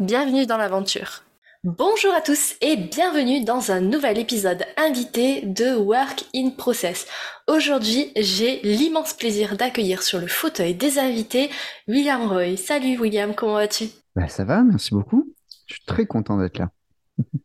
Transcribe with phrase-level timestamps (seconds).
[0.00, 1.22] Bienvenue dans l'aventure.
[1.62, 7.06] Bonjour à tous et bienvenue dans un nouvel épisode invité de Work in Process.
[7.46, 11.48] Aujourd'hui, j'ai l'immense plaisir d'accueillir sur le fauteuil des invités
[11.86, 12.56] William Roy.
[12.56, 13.84] Salut William, comment vas-tu?
[14.16, 15.32] Bah, Ça va, merci beaucoup.
[15.68, 16.70] Je suis très content d'être là.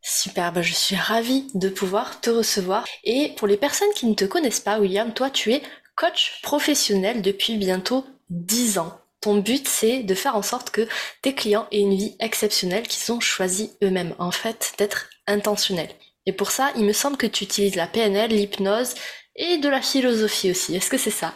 [0.02, 2.84] Super, bah, je suis ravie de pouvoir te recevoir.
[3.04, 5.62] Et pour les personnes qui ne te connaissent pas, William, toi tu es
[5.96, 9.00] coach professionnel depuis bientôt 10 ans.
[9.22, 10.88] Ton but, c'est de faire en sorte que
[11.22, 15.90] tes clients aient une vie exceptionnelle qu'ils ont choisi eux-mêmes, en fait, d'être intentionnels.
[16.26, 18.94] Et pour ça, il me semble que tu utilises la PNL, l'hypnose
[19.36, 20.76] et de la philosophie aussi.
[20.76, 21.34] Est-ce que c'est ça?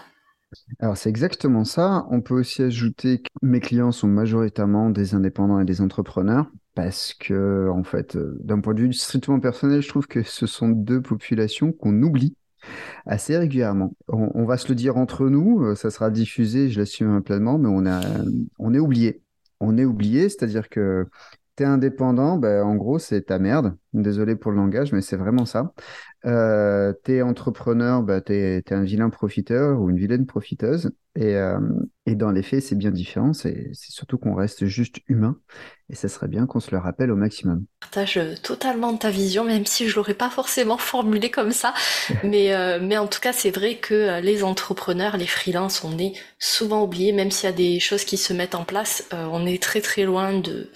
[0.80, 2.06] Alors c'est exactement ça.
[2.12, 7.14] On peut aussi ajouter que mes clients sont majoritairement des indépendants et des entrepreneurs parce
[7.14, 10.70] que en fait, euh, d'un point de vue strictement personnel, je trouve que ce sont
[10.70, 12.36] deux populations qu'on oublie
[13.06, 13.94] assez régulièrement.
[14.08, 17.70] On, va se le dire entre nous, euh, ça sera diffusé, je l'assume pleinement, mais
[18.60, 19.22] on, est oublié.
[19.60, 21.08] On est oublié, c'est-à-dire que
[21.56, 23.76] tu es indépendant, ben, en gros, c'est ta merde.
[23.94, 25.74] Désolé pour le langage, mais c'est vraiment ça.
[26.26, 30.92] Euh, tu es entrepreneur, bah, tu es, un vilain profiteur ou une vilaine profiteuse.
[31.16, 31.60] Et, euh,
[32.08, 33.34] et dans les faits, c'est bien différent.
[33.34, 35.38] C'est surtout qu'on reste juste humain.
[35.90, 37.66] Et ça serait bien qu'on se le rappelle au maximum.
[37.84, 41.74] Je partage totalement ta vision, même si je l'aurais pas forcément formulé comme ça.
[42.24, 46.14] mais, euh, mais en tout cas, c'est vrai que les entrepreneurs, les freelances, on est
[46.40, 49.08] souvent oubliés, même s'il y a des choses qui se mettent en place.
[49.12, 50.70] on est très très loin de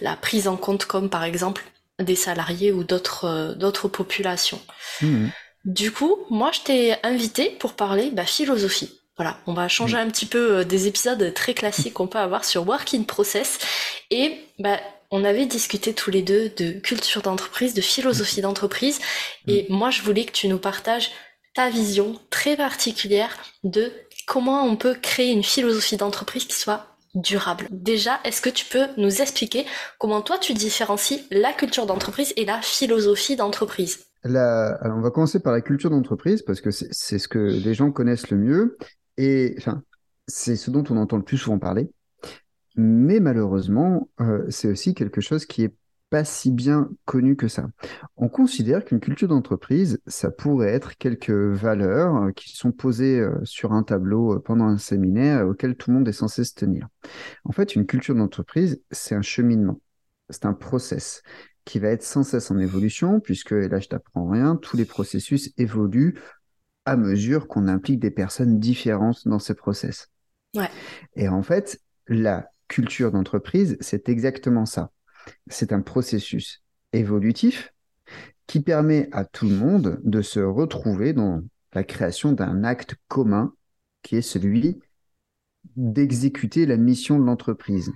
[0.00, 1.64] la prise en compte, comme par exemple
[1.98, 4.60] des salariés ou d'autres euh, d'autres populations.
[5.02, 5.28] Mmh.
[5.64, 8.97] Du coup, moi, je t'ai invité pour parler bah, philosophie.
[9.18, 10.00] Voilà, on va changer mmh.
[10.00, 13.58] un petit peu euh, des épisodes très classiques qu'on peut avoir sur Work in Process.
[14.10, 14.78] Et bah,
[15.10, 19.00] on avait discuté tous les deux de culture d'entreprise, de philosophie d'entreprise.
[19.48, 19.74] Et mmh.
[19.74, 21.10] moi, je voulais que tu nous partages
[21.54, 23.92] ta vision très particulière de
[24.28, 27.66] comment on peut créer une philosophie d'entreprise qui soit durable.
[27.70, 29.66] Déjà, est-ce que tu peux nous expliquer
[29.98, 34.04] comment toi tu différencies la culture d'entreprise et la philosophie d'entreprise?
[34.24, 38.30] On va commencer par la culture d'entreprise parce que c'est ce que les gens connaissent
[38.30, 38.76] le mieux
[39.18, 39.82] et enfin,
[40.28, 41.90] c'est ce dont on entend le plus souvent parler.
[42.76, 45.74] Mais malheureusement, euh, c'est aussi quelque chose qui est
[46.10, 47.68] pas si bien connu que ça.
[48.16, 53.34] On considère qu'une culture d'entreprise, ça pourrait être quelques valeurs euh, qui sont posées euh,
[53.44, 56.88] sur un tableau pendant un séminaire auquel tout le monde est censé se tenir.
[57.44, 59.80] En fait, une culture d'entreprise, c'est un cheminement,
[60.30, 61.22] c'est un process
[61.64, 64.86] qui va être sans cesse en évolution, puisque, et là je t'apprends rien, tous les
[64.86, 66.14] processus évoluent
[66.88, 70.08] à mesure qu'on implique des personnes différentes dans ces process.
[70.54, 70.70] Ouais.
[71.16, 74.90] Et en fait, la culture d'entreprise, c'est exactement ça
[75.48, 76.62] c'est un processus
[76.92, 77.74] évolutif
[78.46, 81.42] qui permet à tout le monde de se retrouver dans
[81.74, 83.52] la création d'un acte commun
[84.02, 84.80] qui est celui
[85.76, 87.92] d'exécuter la mission de l'entreprise,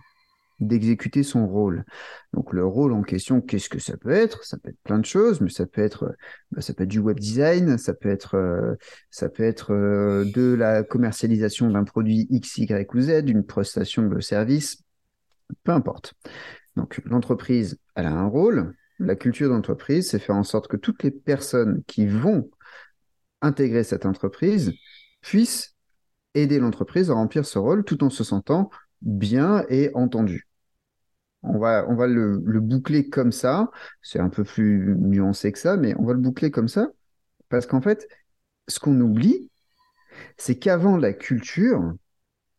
[0.66, 1.84] d'exécuter son rôle.
[2.32, 4.44] Donc le rôle en question, qu'est-ce que ça peut être?
[4.44, 6.14] Ça peut être plein de choses, mais ça peut être,
[6.50, 8.74] bah, ça peut être du web design, ça peut être, euh,
[9.10, 14.06] ça peut être euh, de la commercialisation d'un produit X, Y ou Z, d'une prestation
[14.06, 14.82] de service,
[15.64, 16.14] peu importe.
[16.76, 18.74] Donc l'entreprise, elle a un rôle.
[18.98, 22.48] La culture d'entreprise, c'est faire en sorte que toutes les personnes qui vont
[23.40, 24.72] intégrer cette entreprise
[25.20, 25.74] puissent
[26.34, 28.70] aider l'entreprise à remplir ce rôle tout en se sentant
[29.02, 30.46] bien et entendu.
[31.42, 33.70] On va, on va le, le boucler comme ça.
[34.02, 36.88] C'est un peu plus nuancé que ça, mais on va le boucler comme ça.
[37.48, 38.08] Parce qu'en fait,
[38.68, 39.50] ce qu'on oublie,
[40.36, 41.94] c'est qu'avant la culture,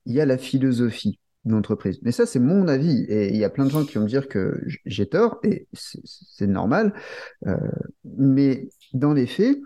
[0.05, 1.99] il y a la philosophie d'entreprise.
[2.03, 3.03] Mais ça, c'est mon avis.
[3.09, 5.68] Et il y a plein de gens qui vont me dire que j'ai tort, et
[5.74, 6.94] c'est normal.
[7.47, 7.57] Euh,
[8.06, 9.57] mais dans les faits,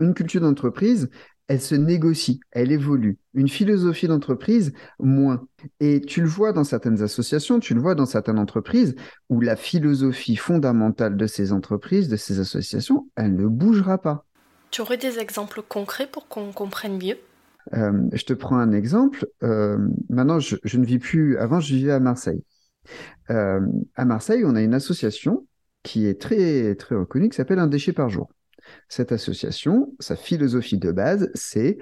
[0.00, 1.10] une culture d'entreprise,
[1.48, 3.18] elle se négocie, elle évolue.
[3.34, 5.46] Une philosophie d'entreprise, moins.
[5.80, 8.94] Et tu le vois dans certaines associations, tu le vois dans certaines entreprises,
[9.28, 14.24] où la philosophie fondamentale de ces entreprises, de ces associations, elle ne bougera pas.
[14.70, 17.18] Tu aurais des exemples concrets pour qu'on comprenne mieux?
[17.74, 19.26] Euh, je te prends un exemple.
[19.42, 21.38] Euh, maintenant, je, ne vis plus.
[21.38, 22.42] Avant, je vivais à Marseille.
[23.30, 23.60] Euh,
[23.94, 25.46] à Marseille, on a une association
[25.82, 28.30] qui est très très reconnue, qui s'appelle Un déchet par jour.
[28.88, 31.78] Cette association, sa philosophie de base, c'est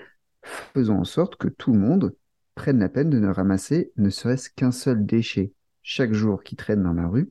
[0.75, 2.15] faisons en sorte que tout le monde
[2.55, 5.53] prenne la peine de ne ramasser ne serait-ce qu'un seul déchet
[5.83, 7.31] chaque jour qui traîne dans la rue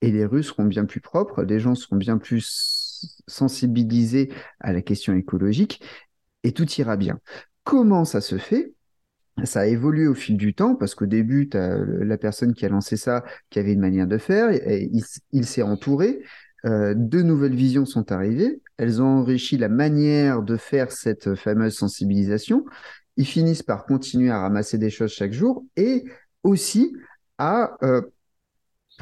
[0.00, 4.82] et les rues seront bien plus propres, les gens seront bien plus sensibilisés à la
[4.82, 5.82] question écologique
[6.42, 7.20] et tout ira bien.
[7.64, 8.74] Comment ça se fait?
[9.44, 12.68] Ça a évolué au fil du temps parce qu'au début, as la personne qui a
[12.68, 14.90] lancé ça qui avait une manière de faire, et
[15.32, 16.22] il, s'est entouré.
[16.64, 18.60] Euh, deux nouvelles visions sont arrivées.
[18.76, 22.64] Elles ont enrichi la manière de faire cette fameuse sensibilisation.
[23.16, 26.04] Ils finissent par continuer à ramasser des choses chaque jour et
[26.42, 26.96] aussi
[27.38, 28.02] à euh,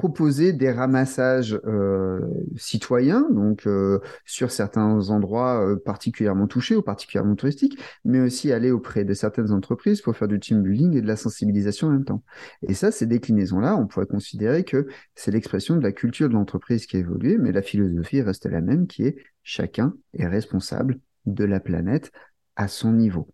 [0.00, 2.20] proposer des ramassages euh,
[2.56, 8.70] citoyens, donc euh, sur certains endroits euh, particulièrement touchés ou particulièrement touristiques, mais aussi aller
[8.70, 12.06] auprès de certaines entreprises pour faire du team building et de la sensibilisation en même
[12.06, 12.24] temps.
[12.66, 16.86] Et ça, ces déclinaisons-là, on pourrait considérer que c'est l'expression de la culture de l'entreprise
[16.86, 21.44] qui a évolué, mais la philosophie reste la même, qui est chacun est responsable de
[21.44, 22.10] la planète
[22.56, 23.28] à son niveau.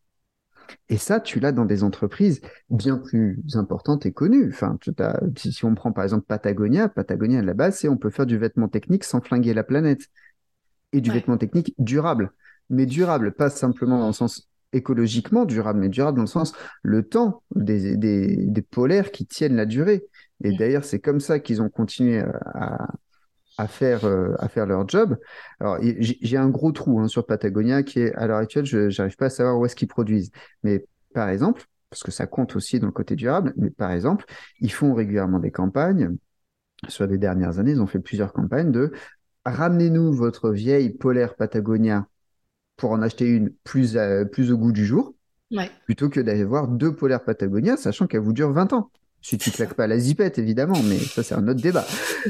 [0.88, 2.40] Et ça, tu l'as dans des entreprises
[2.70, 4.50] bien plus importantes et connues.
[4.52, 4.78] Enfin,
[5.36, 8.38] si on prend par exemple Patagonia, Patagonia à la base, c'est on peut faire du
[8.38, 10.02] vêtement technique sans flinguer la planète.
[10.92, 12.32] Et du vêtement technique durable.
[12.70, 17.02] Mais durable, pas simplement dans le sens écologiquement durable, mais durable dans le sens le
[17.02, 20.06] temps des, des polaires qui tiennent la durée.
[20.42, 22.88] Et d'ailleurs, c'est comme ça qu'ils ont continué à,
[23.58, 25.16] à faire, euh, à faire leur job.
[25.60, 29.16] Alors, j'ai un gros trou hein, sur Patagonia qui est, à l'heure actuelle, je n'arrive
[29.16, 30.30] pas à savoir où est-ce qu'ils produisent.
[30.62, 34.26] Mais par exemple, parce que ça compte aussi dans le côté durable, mais par exemple,
[34.60, 36.16] ils font régulièrement des campagnes.
[36.88, 38.92] Sur les dernières années, ils ont fait plusieurs campagnes de
[39.46, 42.06] ramenez-nous votre vieille polaire Patagonia
[42.76, 43.96] pour en acheter une plus,
[44.32, 45.14] plus au goût du jour,
[45.86, 48.90] plutôt que d'aller voir deux polaires Patagonia, sachant qu'elles vous durent 20 ans.
[49.26, 51.84] Si tu claques pas la zipette, évidemment, mais ça, c'est un autre débat.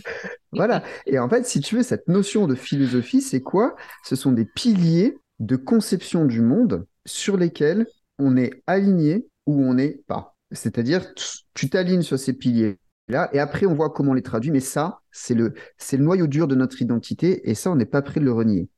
[0.53, 0.83] voilà.
[1.05, 3.77] Et en fait, si tu veux, cette notion de philosophie, c'est quoi?
[4.03, 7.87] Ce sont des piliers de conception du monde sur lesquels
[8.19, 10.39] on est aligné ou on n'est pas.
[10.53, 11.05] C'est-à-dire,
[11.53, 15.01] tu t'alignes sur ces piliers-là, et après, on voit comment on les traduit, mais ça,
[15.11, 18.21] c'est le, c'est le noyau dur de notre identité, et ça, on n'est pas prêt
[18.21, 18.71] de le renier.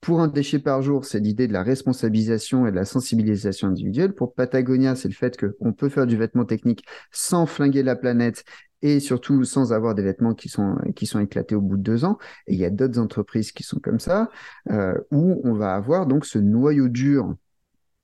[0.00, 4.14] Pour un déchet par jour, c'est l'idée de la responsabilisation et de la sensibilisation individuelle.
[4.14, 8.44] Pour Patagonia, c'est le fait qu'on peut faire du vêtement technique sans flinguer la planète
[8.82, 10.78] et surtout sans avoir des vêtements qui sont,
[11.20, 12.18] éclatés au bout de deux ans.
[12.46, 14.30] Et il y a d'autres entreprises qui sont comme ça,
[14.70, 17.34] euh, où on va avoir donc ce noyau dur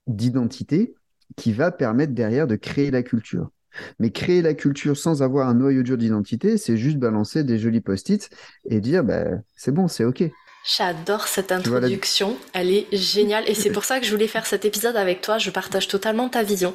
[0.09, 0.95] d'identité
[1.37, 3.51] qui va permettre derrière de créer la culture.
[3.99, 7.81] Mais créer la culture sans avoir un noyau dur d'identité, c'est juste balancer des jolis
[7.81, 8.31] post-it
[8.67, 9.25] et dire bah,
[9.57, 10.23] c'est bon, c'est OK.
[10.65, 14.65] J'adore cette introduction, elle est géniale et c'est pour ça que je voulais faire cet
[14.65, 15.37] épisode avec toi.
[15.37, 16.73] Je partage totalement ta vision.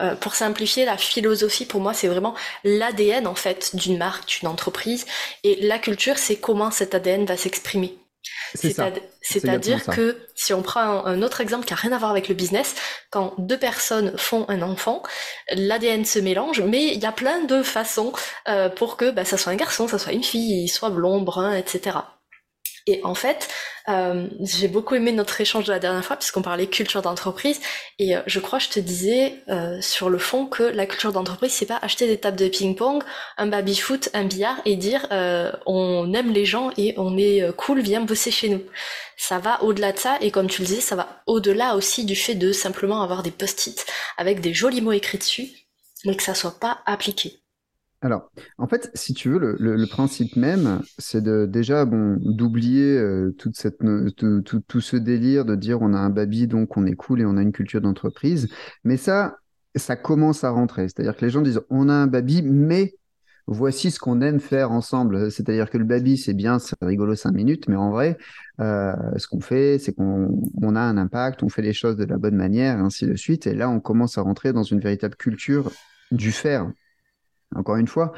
[0.00, 2.34] Euh, pour simplifier, la philosophie pour moi c'est vraiment
[2.64, 5.04] l'ADN en fait d'une marque, d'une entreprise
[5.44, 7.98] et la culture c'est comment cet ADN va s'exprimer.
[9.20, 12.34] C'est-à-dire que si on prend un, autre exemple qui a rien à voir avec le
[12.34, 12.74] business,
[13.10, 15.02] quand deux personnes font un enfant,
[15.52, 18.12] l'ADN se mélange, mais il y a plein de façons
[18.48, 21.54] euh, pour que bah, ça soit un garçon, ça soit une fille, soit blond, brun,
[21.54, 21.98] etc.
[22.88, 23.48] Et en fait,
[23.88, 27.60] euh, j'ai beaucoup aimé notre échange de la dernière fois puisqu'on parlait culture d'entreprise
[27.98, 31.52] et euh, je crois je te disais euh, sur le fond que la culture d'entreprise
[31.52, 33.02] c'est pas acheter des tables de ping-pong,
[33.38, 35.06] un baby-foot, un billard et dire
[35.66, 38.62] on aime les gens et on est cool, viens bosser chez nous.
[39.16, 42.14] Ça va au-delà de ça et comme tu le disais, ça va au-delà aussi du
[42.16, 43.86] fait de simplement avoir des post-it
[44.16, 45.48] avec des jolis mots écrits dessus
[46.04, 47.40] mais que ça soit pas appliqué.
[48.06, 53.34] Alors, en fait, si tu veux, le, principe même, c'est de déjà bon d'oublier euh,
[53.36, 57.36] tout, ce délire de dire on a un baby donc on est cool et on
[57.36, 58.48] a une culture d'entreprise.
[58.84, 59.38] Mais ça,
[59.74, 60.84] ça commence à rentrer.
[60.84, 62.94] C'est-à-dire que les gens disent on a un baby, mais
[63.48, 65.32] voici ce qu'on aime faire ensemble.
[65.32, 68.18] C'est-à-dire que le baby, c'est bien, c'est rigolo cinq minutes, mais en vrai,
[68.60, 72.04] euh, ce qu'on fait, c'est qu'on on a un impact, on fait les choses de
[72.04, 73.48] la bonne manière, et ainsi de suite.
[73.48, 75.72] Et là, on commence à rentrer dans une véritable culture
[76.12, 76.70] du faire.
[77.54, 78.12] Encore une fois,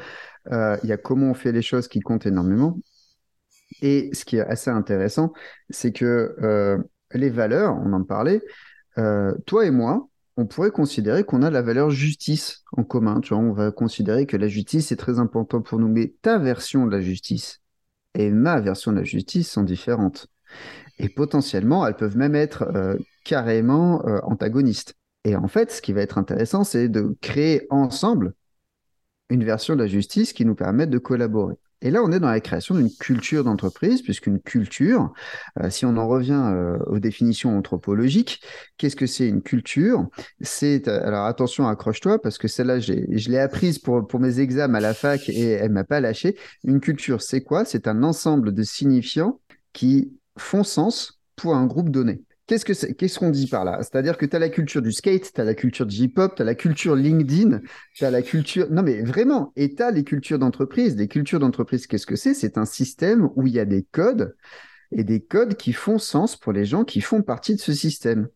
[0.51, 2.79] euh, il y a comment on fait les choses qui comptent énormément.
[3.81, 5.33] Et ce qui est assez intéressant,
[5.69, 6.77] c'est que euh,
[7.13, 8.41] les valeurs, on en parlait,
[8.97, 10.07] euh, toi et moi,
[10.37, 13.21] on pourrait considérer qu'on a la valeur justice en commun.
[13.21, 16.39] Tu vois, on va considérer que la justice est très importante pour nous, mais ta
[16.39, 17.61] version de la justice
[18.15, 20.27] et ma version de la justice sont différentes.
[20.97, 22.71] Et potentiellement, elles peuvent même être
[23.23, 24.95] carrément antagonistes.
[25.25, 28.33] Et en fait, ce qui va être intéressant, c'est de créer ensemble
[29.29, 31.55] une version de la justice qui nous permette de collaborer.
[31.81, 35.13] Et là, on est dans la création d'une culture d'entreprise, puisqu'une culture,
[35.61, 38.41] euh, si on en revient euh, aux définitions anthropologiques,
[38.77, 40.05] qu'est-ce que c'est une culture?
[40.41, 44.79] C'est euh, alors attention, accroche-toi parce que celle-là, je l'ai apprise pour pour mes examens
[44.79, 46.37] à la fac et elle m'a pas lâché.
[46.65, 47.63] Une culture, c'est quoi?
[47.63, 49.39] C'est un ensemble de signifiants
[49.71, 52.21] qui font sens pour un groupe donné.
[52.49, 53.77] Qu'est-ce que c'est Qu'est-ce qu'on dit par là?
[53.83, 56.41] C'est-à-dire que tu as la culture du skate, tu as la culture du hip-hop, tu
[56.41, 57.61] as la culture LinkedIn,
[57.93, 58.65] tu as la culture...
[58.71, 60.95] Non mais vraiment, et tu as les cultures d'entreprise.
[60.95, 62.33] Les cultures d'entreprise, qu'est-ce que c'est?
[62.33, 64.35] C'est un système où il y a des codes
[64.91, 68.27] et des codes qui font sens pour les gens qui font partie de ce système.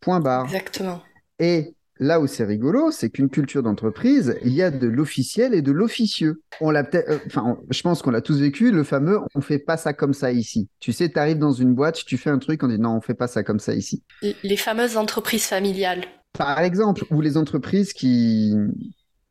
[0.00, 0.46] Point barre.
[0.46, 1.00] Exactement.
[1.38, 5.62] Et là où c'est rigolo, c'est qu'une culture d'entreprise, il y a de l'officiel et
[5.62, 6.42] de l'officieux.
[6.60, 9.58] On l'a peut-être, euh, enfin, je pense qu'on l'a tous vécu, le fameux on fait
[9.58, 10.68] pas ça comme ça ici.
[10.80, 13.00] Tu sais, tu arrives dans une boîte, tu fais un truc, on dit non, on
[13.00, 14.02] fait pas ça comme ça ici.
[14.42, 16.04] Les fameuses entreprises familiales.
[16.32, 18.54] Par exemple, ou les entreprises qui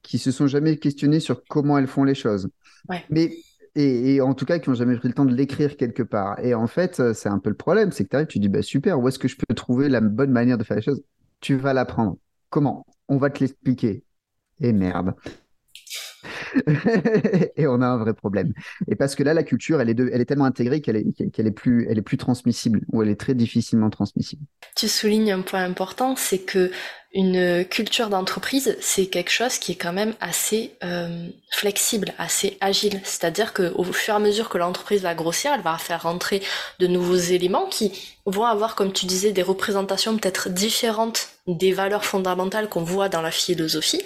[0.01, 2.49] qui se sont jamais questionnées sur comment elles font les choses.
[2.89, 3.03] Ouais.
[3.09, 3.31] Mais
[3.75, 6.39] et, en tout cas qui n'ont jamais pris le temps de l'écrire quelque part.
[6.39, 8.49] Et en fait, euh, c'est un peu le problème, c'est que tu arrives, tu dis
[8.49, 11.01] bah super, où est-ce que je peux trouver la bonne manière de faire les choses?
[11.39, 12.17] Tu vas l'apprendre.
[12.53, 14.03] Comment On va te l'expliquer.
[14.61, 15.15] Et merde.
[17.57, 18.53] et on a un vrai problème.
[18.87, 21.51] Et parce que là, la culture, elle est, elle est tellement intégrée qu'elle est, qu'elle
[21.51, 24.43] plus, est plus transmissible, ou elle est très difficilement transmissible.
[24.75, 26.69] Tu soulignes un point important, c'est que
[27.13, 32.99] une culture d'entreprise, c'est quelque chose qui est quand même assez euh, flexible, assez agile.
[33.03, 36.41] C'est-à-dire qu'au fur et à mesure que l'entreprise va grossir, elle va faire rentrer
[36.79, 42.05] de nouveaux éléments qui vont avoir, comme tu disais, des représentations peut-être différentes des valeurs
[42.05, 44.01] fondamentales qu'on voit dans la philosophie.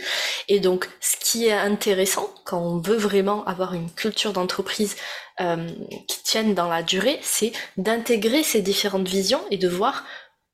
[0.50, 4.98] Et donc, ce qui est intéressant quand on veut vraiment avoir une culture d'entreprise
[5.40, 5.70] euh,
[6.08, 10.04] qui tienne dans la durée, c'est d'intégrer ces différentes visions et de voir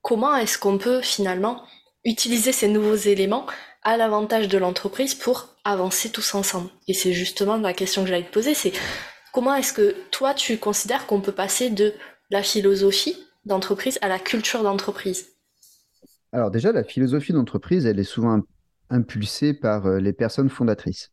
[0.01, 1.63] comment est-ce qu'on peut finalement
[2.05, 3.45] utiliser ces nouveaux éléments
[3.83, 6.69] à l'avantage de l'entreprise pour avancer tous ensemble.
[6.88, 8.74] Et c'est justement la question que j'allais te poser, c'est
[9.31, 11.93] comment est-ce que toi tu considères qu'on peut passer de
[12.29, 15.27] la philosophie d'entreprise à la culture d'entreprise?
[16.31, 18.41] Alors déjà, la philosophie d'entreprise, elle est souvent
[18.89, 21.12] impulsée par euh, les personnes fondatrices.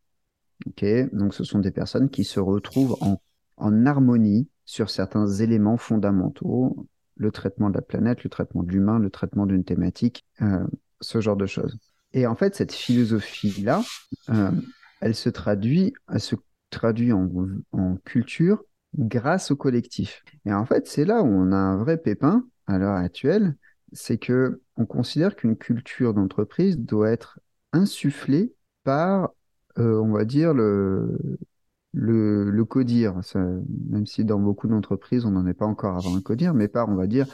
[1.11, 3.21] Donc ce sont des personnes qui se retrouvent en,
[3.57, 6.87] en harmonie sur certains éléments fondamentaux
[7.17, 10.65] le traitement de la planète, le traitement de l'humain, le traitement d'une thématique, euh,
[11.01, 11.77] ce genre de choses.
[12.13, 13.83] Et en fait, cette philosophie-là,
[14.29, 14.51] euh,
[15.01, 16.35] elle se traduit, elle se
[16.69, 17.27] traduit en,
[18.05, 18.63] culture
[18.97, 20.23] grâce au collectif.
[20.45, 23.55] Et en fait, c'est là où on a un vrai pépin à l'heure actuelle,
[23.93, 27.39] c'est que on considère qu'une culture d'entreprise doit être
[27.73, 28.53] insufflée
[28.83, 29.31] par,
[29.77, 31.17] euh, on va dire, le,
[31.93, 33.19] le, le codir,
[33.89, 36.89] même si dans beaucoup d'entreprises, on n'en est pas encore avant un codir, mais par,
[36.89, 37.27] on va dire,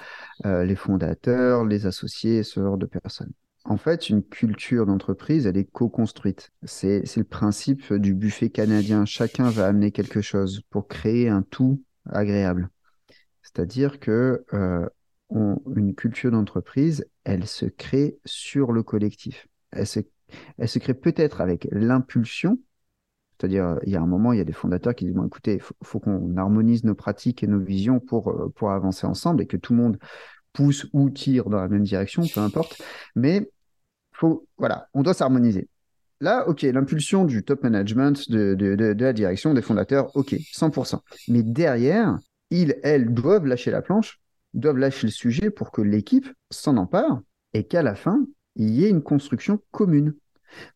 [0.45, 3.31] euh, les fondateurs, les associés, ce genre de personnes.
[3.65, 6.51] En fait, une culture d'entreprise, elle est co-construite.
[6.63, 9.03] C'est le principe du buffet canadien.
[9.03, 12.69] Chacun va amener quelque chose pour créer un tout agréable.
[13.43, 14.87] C'est-à-dire que euh,
[15.31, 19.47] une culture d'entreprise, elle se crée sur le collectif.
[19.71, 19.99] Elle se,
[20.57, 22.59] elle se crée peut-être avec l'impulsion,
[23.39, 25.55] c'est-à-dire, il y a un moment, il y a des fondateurs qui disent, bon, écoutez,
[25.55, 29.45] il faut, qu'on harmonise nos pratiques et nos visions pour, euh, pour avancer ensemble et
[29.45, 29.99] que tout le monde
[30.53, 32.81] pousse ou tire dans la même direction, peu importe.
[33.15, 33.51] Mais
[34.11, 35.69] faut, voilà, on doit s'harmoniser.
[36.19, 40.99] Là, OK, l'impulsion du top management, de, de, de, la direction, des fondateurs, OK, 100%.
[41.27, 42.17] Mais derrière,
[42.49, 44.19] ils, elles doivent lâcher la planche,
[44.55, 47.21] doivent lâcher le sujet pour que l'équipe s'en empare
[47.53, 48.25] et qu'à la fin,
[48.55, 50.15] il y ait une construction commune.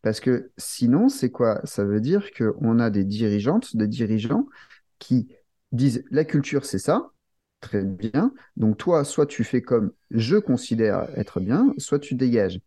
[0.02, 1.62] Parce que sinon, c'est quoi?
[1.66, 4.48] Ça veut dire qu'on a des dirigeantes, des dirigeants
[5.00, 5.30] qui
[5.72, 7.12] disent la culture, c'est ça,
[7.62, 8.34] très bien.
[8.58, 12.60] Donc toi, soit tu fais comme je considère être bien, soit tu dégages.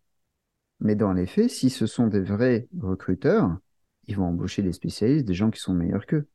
[0.79, 3.57] Mais dans les faits, si ce sont des vrais recruteurs,
[4.07, 6.27] ils vont embaucher des spécialistes, des gens qui sont meilleurs qu'eux.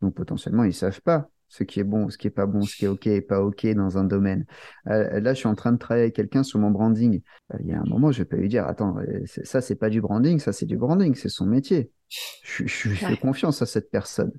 [0.00, 2.74] Donc potentiellement, ils savent pas ce qui est bon, ce qui est pas bon, ce
[2.74, 4.44] qui est OK et pas OK dans un domaine.
[4.88, 7.22] Euh, là, je suis en train de travailler avec quelqu'un sur mon branding.
[7.52, 9.76] Euh, il y a un moment, je vais pas lui dire, attends, euh, ça, c'est
[9.76, 11.92] pas du branding, ça, c'est du branding, c'est son métier.
[12.08, 14.32] Je, je, fais confiance à cette personne.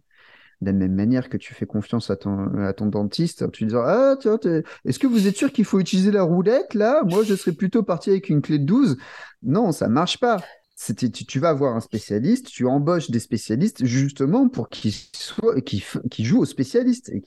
[0.59, 3.75] De la même manière que tu fais confiance à ton, à ton dentiste, tu dis,
[3.77, 4.37] ah, tiens,
[4.83, 7.03] est-ce que vous êtes sûr qu'il faut utiliser la roulette, là?
[7.05, 8.97] Moi, je serais plutôt parti avec une clé de 12.
[9.41, 10.41] Non, ça marche pas
[10.75, 14.93] tu, tu, vas avoir un spécialiste, tu embauches des spécialistes justement pour qu'ils
[16.19, 17.23] jouent aux spécialistes et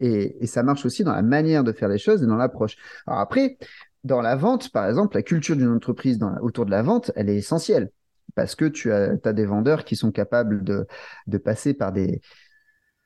[0.00, 2.76] et, et, ça marche aussi dans la manière de faire les choses et dans l'approche.
[3.06, 3.58] Alors après,
[4.04, 7.28] dans la vente, par exemple, la culture d'une entreprise dans, autour de la vente, elle
[7.28, 7.90] est essentielle
[8.34, 10.86] parce que tu as, as des vendeurs qui sont capables de,
[11.26, 12.20] de passer par des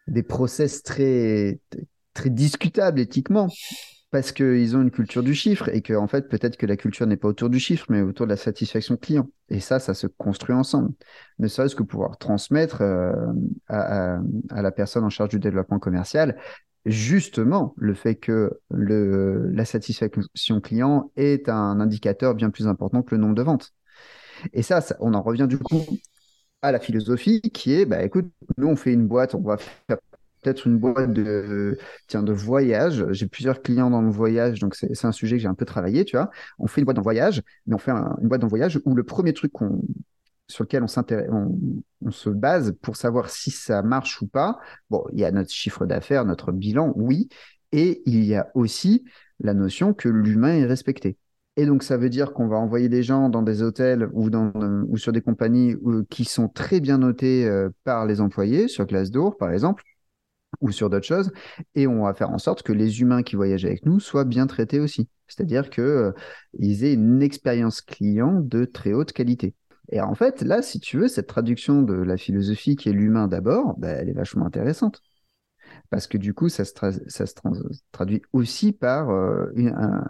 [0.09, 1.61] des process très
[2.15, 3.49] très discutables éthiquement
[4.11, 7.07] parce qu'ils ont une culture du chiffre et que en fait peut-être que la culture
[7.07, 9.29] n'est pas autour du chiffre mais autour de la satisfaction client.
[9.51, 10.93] Et ça ça se construit ensemble.
[11.39, 13.13] Ne serait-ce que pouvoir transmettre euh,
[13.69, 14.19] à,
[14.51, 16.37] la personne en charge du développement commercial
[16.87, 23.21] justement le fait que la satisfaction client est un indicateur bien plus important que le
[23.21, 23.75] nombre de ventes.
[24.53, 25.85] Et ça, on en revient du coup
[26.63, 29.99] à la philosophie qui est bah écoute nous on fait une boîte on va faire
[30.41, 33.07] peut-être une boîte de, tiens, de voyage.
[33.11, 36.05] J'ai plusieurs clients dans le voyage, donc c'est un sujet que j'ai un peu travaillé,
[36.05, 36.31] tu vois.
[36.59, 39.05] On fait une boîte dans voyage, mais on fait une boîte dans voyage où le
[39.05, 39.53] premier truc
[40.49, 40.85] sur lequel
[41.31, 41.59] on,
[42.01, 44.59] on, se base pour savoir si ça marche ou pas.
[44.91, 47.29] Bon, il y a notre chiffre d'affaires, notre bilan, oui,
[47.73, 49.05] et il y a aussi
[49.41, 51.19] la notion que l'humain est respecté.
[51.59, 54.53] Et donc, ça veut dire qu'on va envoyer des gens dans des hôtels ou, dans,
[54.89, 58.87] ou sur des compagnies euh, qui sont très bien notées euh, par les employés, sur
[58.87, 59.83] Glassdoor par exemple,
[60.61, 61.33] ou sur d'autres choses,
[61.75, 64.47] et on va faire en sorte que les humains qui voyagent avec nous soient bien
[64.47, 65.09] traités aussi.
[65.27, 66.13] C'est-à-dire qu'ils euh,
[66.61, 69.55] aient une expérience client de très haute qualité.
[69.91, 73.29] Et en fait, là, si tu veux, cette traduction de la philosophie qui est l'humain
[73.29, 75.03] d'abord, bah, elle est vachement intéressante.
[75.91, 76.75] Parce que du coup, ça se,
[77.93, 79.47] traduit aussi par euh,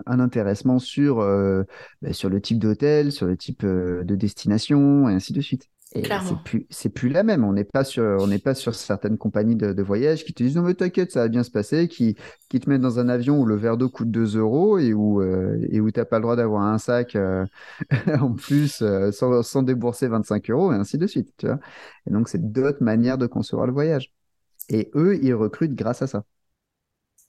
[0.07, 1.63] un, intéressement sur, euh,
[2.03, 5.69] bah, sur le type d'hôtel, sur le type euh, de destination, et ainsi de suite.
[5.95, 7.45] Et c'est plus, c'est plus la même.
[7.45, 10.57] On n'est pas sur, on n'est pas sur certaines compagnies de, voyage qui te disent
[10.57, 12.15] non mais t'inquiète, ça va bien se passer, qui,
[12.51, 15.23] qui te mettent dans un avion où le verre d'eau coûte 2 euros et où,
[15.23, 17.47] euh, et où t'as pas le droit d'avoir un sac euh,
[18.21, 21.33] en plus euh, sans, sans, débourser 25 euros et ainsi de suite.
[21.39, 21.59] Tu vois
[22.07, 24.13] et donc c'est d'autres manières de concevoir le voyage.
[24.69, 26.25] Et eux, ils recrutent grâce à ça.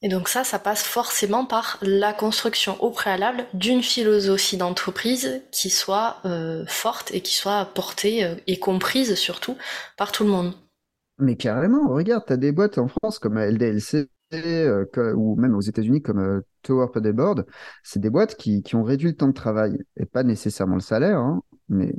[0.02, 5.70] Et donc ça, ça passe forcément par la construction au préalable d'une philosophie d'entreprise qui
[5.70, 9.58] soit euh, forte et qui soit portée euh, et comprise surtout
[9.98, 10.54] par tout le monde.
[11.18, 15.62] Mais carrément, regarde, tu as des boîtes en France comme LDLC euh, ou même aux
[15.62, 17.46] États-Unis comme Tower Paddleboard,
[17.84, 20.82] c'est des boîtes qui, qui, ont réduit le temps de travail et pas nécessairement le
[20.82, 21.94] salaire, hein, mais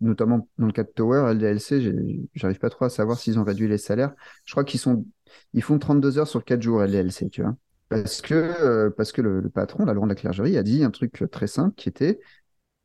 [0.00, 1.92] notamment dans le cas de Tower, LDLC,
[2.34, 4.12] j'arrive pas trop à savoir s'ils ont réduit les salaires.
[4.44, 5.04] Je crois qu'ils sont
[5.52, 7.56] ils font 32 heures sur 4 jours LDLC, tu vois.
[7.88, 10.90] Parce que, euh, parce que le, patron, la loi de la clergerie, a dit un
[10.90, 12.20] truc très simple qui était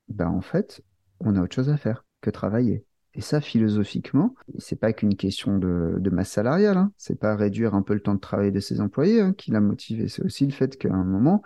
[0.09, 0.81] ben, en fait,
[1.19, 2.85] on a autre chose à faire que travailler.
[3.15, 6.91] Et ça, philosophiquement, c'est pas qu'une question de, masse salariale, hein.
[6.97, 9.61] c'est pas réduire un peu le temps de travail de ses employés hein, qui l'a
[9.61, 11.41] motivé, c'est aussi le fait qu'à un moment,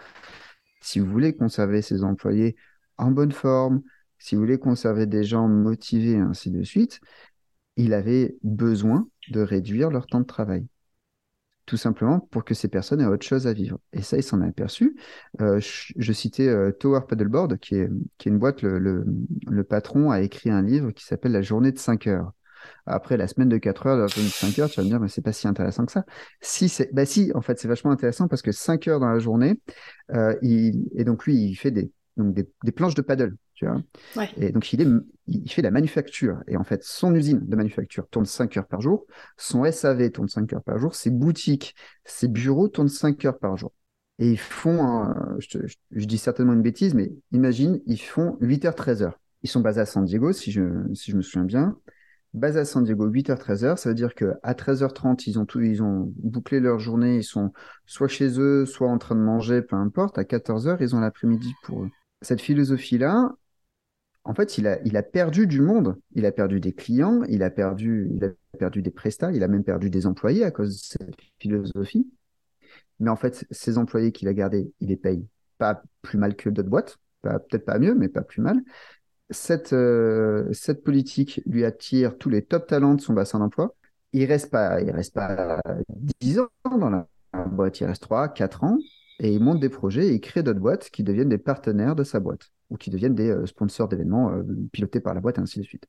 [0.81, 2.55] si vous voulez conserver ses employés
[2.97, 3.81] en bonne forme,
[4.17, 6.99] si vous voulez conserver des gens motivés, ainsi de suite,
[7.77, 10.67] il avait besoin de réduire leur temps de travail
[11.65, 13.79] tout simplement pour que ces personnes aient autre chose à vivre.
[13.93, 14.97] Et ça, il s'en est aperçu.
[15.41, 20.49] Euh, je, citais euh, Tower Paddleboard, qui est, qui une boîte, le, patron a écrit
[20.49, 22.31] un livre qui s'appelle La journée de 5 heures.
[22.85, 24.99] Après la semaine de 4 heures, la journée de 5 heures, tu vas me dire,
[24.99, 26.05] mais c'est pas si intéressant que ça.
[26.41, 29.19] Si, c'est, bah si, en fait, c'est vachement intéressant parce que 5 heures dans la
[29.19, 29.59] journée,
[30.13, 33.35] euh, et donc lui, il fait des, des planches de paddle.
[33.63, 34.87] Tu vois Et donc, il, est,
[35.27, 36.41] il fait la manufacture.
[36.47, 39.05] Et en fait, son usine de manufacture tourne 5 heures par jour.
[39.37, 40.95] Son SAV tourne 5 heures par jour.
[40.95, 43.71] Ses boutiques, ses bureaux tournent 5 heures par jour.
[44.19, 45.59] Et ils font, je,
[45.91, 49.13] je, dis certainement une bêtise, mais imagine, ils font 8h, 13h.
[49.41, 50.61] Ils sont basés à San Diego, si je,
[50.93, 51.77] si je me souviens bien.
[52.33, 55.83] Basés à San Diego, 8h, 13h, ça veut dire qu'à 13h30, ils ont, tout, ils
[55.83, 57.51] ont bouclé leur journée, ils sont
[57.85, 60.17] soit chez eux, soit en train de manger, peu importe.
[60.17, 61.89] À 14h, ils ont l'après-midi pour eux.
[62.21, 63.35] Cette philosophie-là,
[64.25, 65.97] en fait, il a, perdu du monde.
[66.13, 70.07] Il a perdu des clients, il a perdu, des prestats, il a même perdu des
[70.07, 72.07] employés à cause de cette philosophie.
[72.99, 76.49] Mais en fait, ces employés qu'il a gardés, il les paye pas plus mal que
[76.49, 78.61] d'autres boîtes, peut-être pas mieux, mais pas plus mal.
[79.29, 83.75] Cette, euh, cette politique lui attire tous les top talents de son bassin d'emploi.
[84.13, 85.59] Il reste pas, il reste pas
[86.21, 87.07] 10 ans dans la
[87.47, 88.77] boîte, il reste 3, 4 ans
[89.19, 92.03] et il monte des projets et il crée d'autres boîtes qui deviennent des partenaires de
[92.03, 95.41] sa boîte ou qui deviennent des euh, sponsors d'événements euh, pilotés par la boîte et
[95.41, 95.85] ainsi de suite.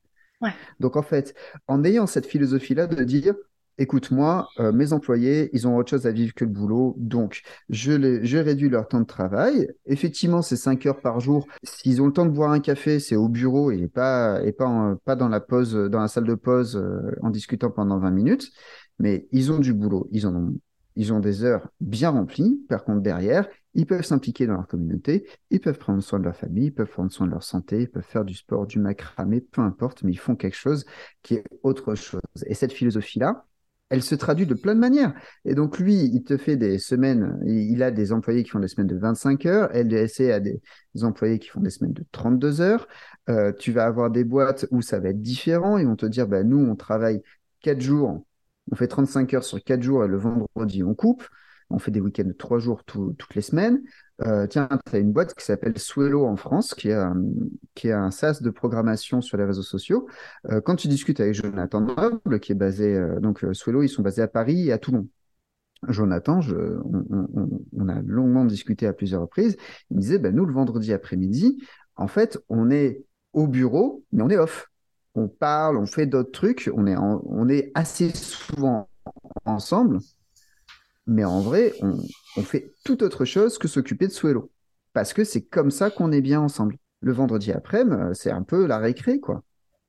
[0.79, 1.33] Donc en fait,
[1.67, 3.33] en ayant cette philosophie-là de dire,
[3.79, 7.41] écoute, moi, euh, mes employés, ils ont autre chose à vivre que le boulot, donc
[7.69, 9.67] je, les, je réduis leur temps de travail.
[9.87, 11.47] Effectivement, c'est 5 heures par jour.
[11.63, 14.95] S'ils ont le temps de boire un café, c'est au bureau et pas, et pas,
[15.03, 16.79] pas dans la pause, dans la salle de pause
[17.23, 18.51] en discutant pendant 20 minutes.
[18.99, 20.53] Mais ils ont du boulot, ils en ont
[20.95, 22.61] ils ont des heures bien remplies.
[22.69, 26.35] Par contre, derrière, ils peuvent s'impliquer dans leur communauté, ils peuvent prendre soin de leur
[26.35, 29.41] famille, ils peuvent prendre soin de leur santé, ils peuvent faire du sport, du macramé,
[29.41, 30.85] peu importe, mais ils font quelque chose
[31.21, 32.21] qui est autre chose.
[32.47, 33.45] Et cette philosophie-là,
[33.89, 35.13] elle se traduit de plein de manières.
[35.45, 38.67] Et donc, lui, il te fait des semaines, il a des employés qui font des
[38.67, 40.59] semaines de 25 heures, LDSC a des
[41.03, 42.87] employés qui font des semaines de 32 heures.
[43.29, 46.27] Euh, tu vas avoir des boîtes où ça va être différent, ils vont te dire,
[46.27, 47.21] bah, nous, on travaille
[47.61, 48.25] 4 jours
[48.71, 51.27] on fait 35 heures sur 4 jours et le vendredi, on coupe.
[51.69, 53.81] On fait des week-ends de 3 jours toutes les semaines.
[54.25, 57.15] Euh, tiens, tu as une boîte qui s'appelle Swello en France, qui est, un,
[57.73, 60.07] qui un SaaS de programmation sur les réseaux sociaux.
[60.49, 64.03] Euh, quand tu discutes avec Jonathan Noble, qui est basé, euh, donc Swello, ils sont
[64.03, 65.07] basés à Paris et à Toulon.
[65.87, 69.57] Jonathan, on, a longuement discuté à plusieurs reprises.
[69.91, 71.63] Il me disait, ben, nous, le vendredi après-midi,
[71.95, 74.69] en fait, on est au bureau, mais on est off
[75.15, 78.89] on parle, on fait d'autres trucs, on est, on est assez souvent
[79.45, 79.99] ensemble,
[81.07, 81.97] Mais en vrai, on,
[82.37, 84.51] on fait tout autre chose que s'occuper de Suelo.
[84.93, 86.77] Parce que c'est comme ça qu'on est bien ensemble.
[87.01, 89.43] Le vendredi après, c'est un peu la récré, quoi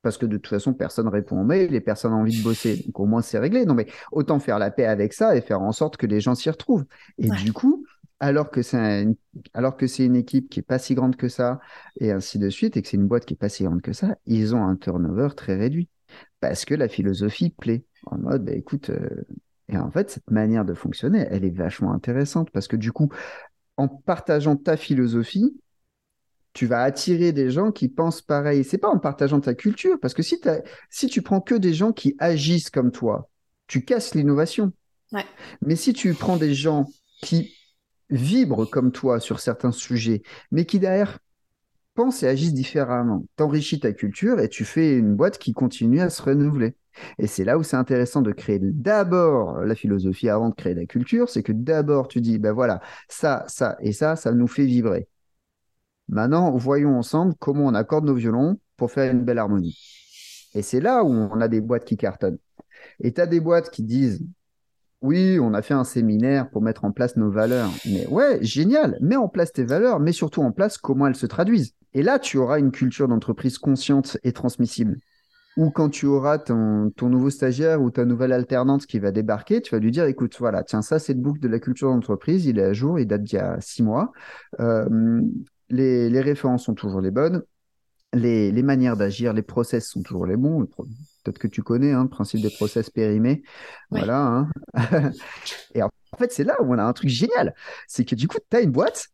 [0.06, 2.80] parce que de toute façon, personne répond aux mails et personne n'a envie de bosser.
[2.86, 3.66] Donc au moins, c'est réglé.
[3.66, 6.36] Non, mais autant faire la paix avec ça et faire en sorte que les gens
[6.36, 6.84] s'y retrouvent.
[7.18, 7.84] Et du coup,
[8.20, 9.16] alors que c'est une...
[9.52, 11.58] alors que c'est une équipe qui est pas si grande que ça
[12.00, 13.92] et ainsi de suite et que c'est une boîte qui est pas si grande que
[13.92, 15.88] ça, ils ont un turnover très réduit
[16.38, 17.84] parce que la philosophie plaît.
[18.04, 19.24] En mode, bah, écoute, euh,
[19.68, 23.08] et en fait, cette manière de fonctionner, elle est vachement intéressante parce que du coup,
[23.76, 25.56] en partageant ta philosophie,
[26.52, 28.64] tu vas attirer des gens qui pensent pareil.
[28.64, 30.40] C'est pas en partageant ta culture, parce que si,
[30.88, 33.28] si tu prends que des gens qui agissent comme toi,
[33.66, 34.72] tu casses l'innovation.
[35.60, 36.86] Mais si tu prends des gens
[37.20, 37.54] qui
[38.08, 41.18] vibrent comme toi sur certains sujets, mais qui derrière
[41.94, 46.08] pensent et agissent différemment, t'enrichis ta culture et tu fais une boîte qui continue à
[46.08, 46.74] se renouveler.
[47.18, 50.86] Et c'est là où c'est intéressant de créer d'abord la philosophie avant de créer la
[50.86, 54.66] culture, c'est que d'abord tu dis, ben voilà, ça, ça et ça, ça nous fait
[54.66, 55.08] vibrer.
[56.08, 59.78] Maintenant, voyons ensemble comment on accorde nos violons pour faire une belle harmonie.
[60.54, 62.38] Et c'est là où on a des boîtes qui cartonnent.
[63.00, 64.24] Et tu as des boîtes qui disent
[65.02, 67.70] oui, on a fait un séminaire pour mettre en place nos valeurs.
[67.86, 71.26] Mais ouais, génial, mets en place tes valeurs, mais surtout en place comment elles se
[71.26, 71.74] traduisent.
[71.94, 74.98] Et là, tu auras une culture d'entreprise consciente et transmissible.
[75.56, 79.74] Ou quand tu auras ton, nouveau stagiaire ou ta nouvelle alternante qui va débarquer, tu
[79.74, 82.58] vas lui dire, écoute, voilà, tiens, ça, c'est le book de la culture d'entreprise, il
[82.58, 84.12] est à jour, il date d'il y a six mois.
[84.60, 85.22] Euh,
[85.70, 87.42] les, références sont toujours les bonnes,
[88.12, 90.66] les, manières d'agir, les process sont toujours les bons.
[91.24, 93.42] Peut-être que tu connais hein, le principe des process périmés.
[93.90, 94.48] Voilà.
[94.74, 95.10] Hein.
[95.74, 97.54] Et en fait, c'est là où on a un truc génial.
[97.88, 99.08] C'est que du coup, tu as une boîte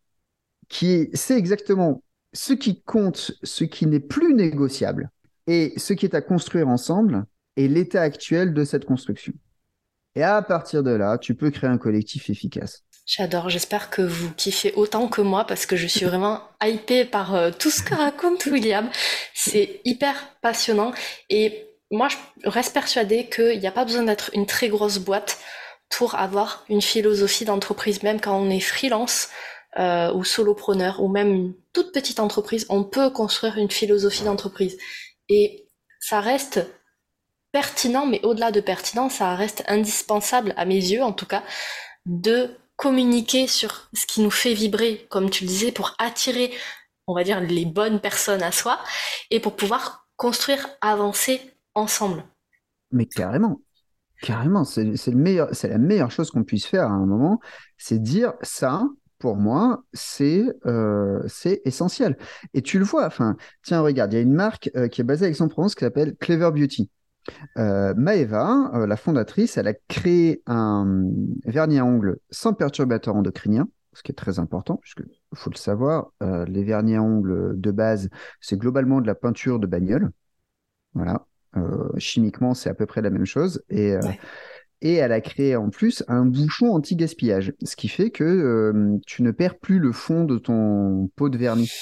[0.69, 2.03] qui sait exactement
[2.33, 5.11] ce qui compte, ce qui n'est plus négociable
[5.47, 7.25] et ce qui est à construire ensemble
[7.57, 9.33] et l'état actuel de cette construction.
[10.15, 12.85] Et à partir de là, tu peux créer un collectif efficace.
[13.05, 17.35] J'adore, j'espère que vous kiffez autant que moi parce que je suis vraiment hypée par
[17.35, 18.89] euh, tout ce que raconte William.
[19.35, 20.93] C'est hyper passionnant
[21.29, 25.39] et moi je reste persuadée qu'il n'y a pas besoin d'être une très grosse boîte
[25.91, 29.29] pour avoir une philosophie d'entreprise, même quand on est freelance
[29.79, 34.79] euh, ou solopreneur ou même une toute petite entreprise, on peut construire une philosophie d'entreprise.
[35.29, 35.69] Et
[36.01, 36.67] ça reste
[37.53, 41.43] pertinent, mais au-delà de pertinent, ça reste indispensable à mes yeux en tout cas
[42.07, 46.51] de communiquer sur ce qui nous fait vibrer, comme tu le disais, pour attirer,
[47.07, 48.81] on va dire, les bonnes personnes à soi
[49.31, 51.41] et pour pouvoir construire, avancer
[51.75, 52.25] ensemble.
[52.91, 53.61] Mais carrément,
[54.21, 57.41] carrément, c'est la meilleure chose qu'on puisse faire à un moment,
[57.79, 58.83] c'est dire ça.
[59.23, 61.23] Pour moi, c'est euh,
[61.65, 62.19] essentiel.
[62.55, 63.07] Et tu le vois.
[63.07, 65.85] Enfin, tiens, regarde, il y a une marque euh, qui est basée à Aix-en-Provence qui
[65.85, 66.91] s'appelle Clever Beauty.
[67.57, 71.05] Euh, Maeva, euh, la fondatrice, elle a créé un
[71.45, 75.05] vernis à ongles sans perturbateur endocrinien, ce qui est très important, puisque
[75.35, 79.61] faut le savoir, euh, les vernis à ongles de base, c'est globalement de la peinture
[79.61, 80.11] de bagnole.
[80.95, 81.27] Voilà.
[81.97, 83.63] chimiquement, c'est à peu près la même chose.
[83.69, 83.95] Et,
[84.83, 89.31] et elle a créé en plus un bouchon anti-gaspillage, ce qui fait que tu ne
[89.31, 91.73] perds plus le fond de ton pot de vernis.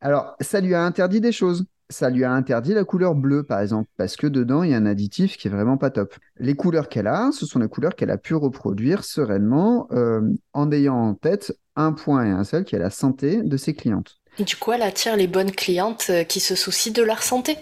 [0.00, 3.60] Alors, ça lui a interdit des choses ça lui a interdit la couleur bleue, par
[3.60, 6.14] exemple, parce que dedans, il y a un additif qui est vraiment pas top.
[6.38, 10.20] Les couleurs qu'elle a, ce sont les couleurs qu'elle a pu reproduire sereinement euh,
[10.52, 13.74] en ayant en tête un point et un seul qui est la santé de ses
[13.74, 14.18] clientes.
[14.38, 17.56] Et du coup, elle attire les bonnes clientes euh, qui se soucient de leur santé.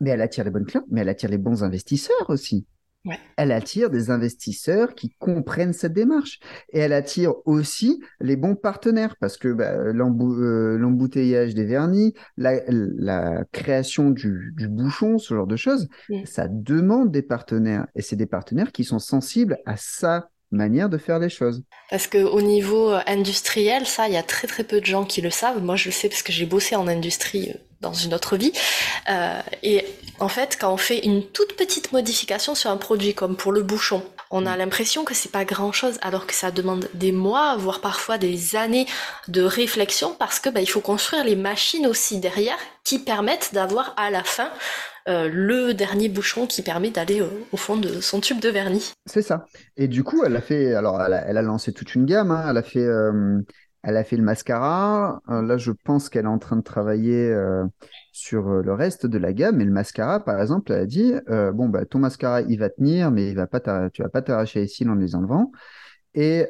[0.00, 2.66] Mais elle attire les bonnes clientes, mais elle attire les bons investisseurs aussi.
[3.36, 6.38] Elle attire des investisseurs qui comprennent cette démarche.
[6.72, 13.44] Et elle attire aussi les bons partenaires parce que bah, euh, l'embouteillage des vernis, la,
[13.52, 15.88] création du, bouchon, ce genre de choses,
[16.24, 17.86] ça demande des partenaires.
[17.94, 21.64] Et c'est des partenaires qui sont sensibles à sa manière de faire les choses.
[21.90, 25.20] Parce qu'au niveau euh, industriel, ça, il y a très très peu de gens qui
[25.20, 25.62] le savent.
[25.62, 28.52] Moi, je le sais parce que j'ai bossé en industrie euh, dans une autre vie.
[29.10, 29.84] Euh, et
[30.20, 33.62] en fait, quand on fait une toute petite modification sur un produit, comme pour le
[33.62, 37.56] bouchon, on a l'impression que c'est pas grand chose, alors que ça demande des mois,
[37.56, 38.86] voire parfois des années
[39.28, 43.94] de réflexion, parce que bah, il faut construire les machines aussi derrière qui permettent d'avoir
[43.98, 44.48] à la fin
[45.08, 48.92] euh, le dernier bouchon qui permet d'aller euh, au fond de son tube de vernis.
[49.06, 49.46] C'est ça.
[49.76, 52.30] Et du coup, elle a fait, alors elle a, lancé toute une gamme.
[52.30, 52.46] Hein.
[52.48, 52.86] Elle a fait
[53.82, 55.20] elle a fait le mascara.
[55.28, 57.64] Euh, là, je pense qu'elle est en train de travailler euh,
[58.12, 59.60] sur euh, le reste de la gamme.
[59.60, 61.14] Et le mascara, par exemple, elle a dit
[61.54, 64.60] bon, bah, ton mascara, il va tenir, mais il va pas tu vas pas t'arracher
[64.60, 65.52] les cils en les enlevant.
[66.14, 66.46] Et,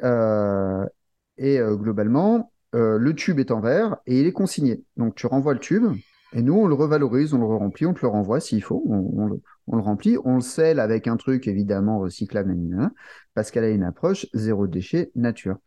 [1.37, 4.83] et globalement, le tube est en verre et il est consigné.
[4.97, 5.85] Donc, tu renvoies le tube.
[6.35, 8.83] Et nous, on le revalorise, on le remplit, on te le renvoie s'il faut.
[8.87, 12.55] On, le remplit, on le scelle avec un truc évidemment recyclable,
[13.35, 15.57] parce qu'elle a une approche zéro déchet nature.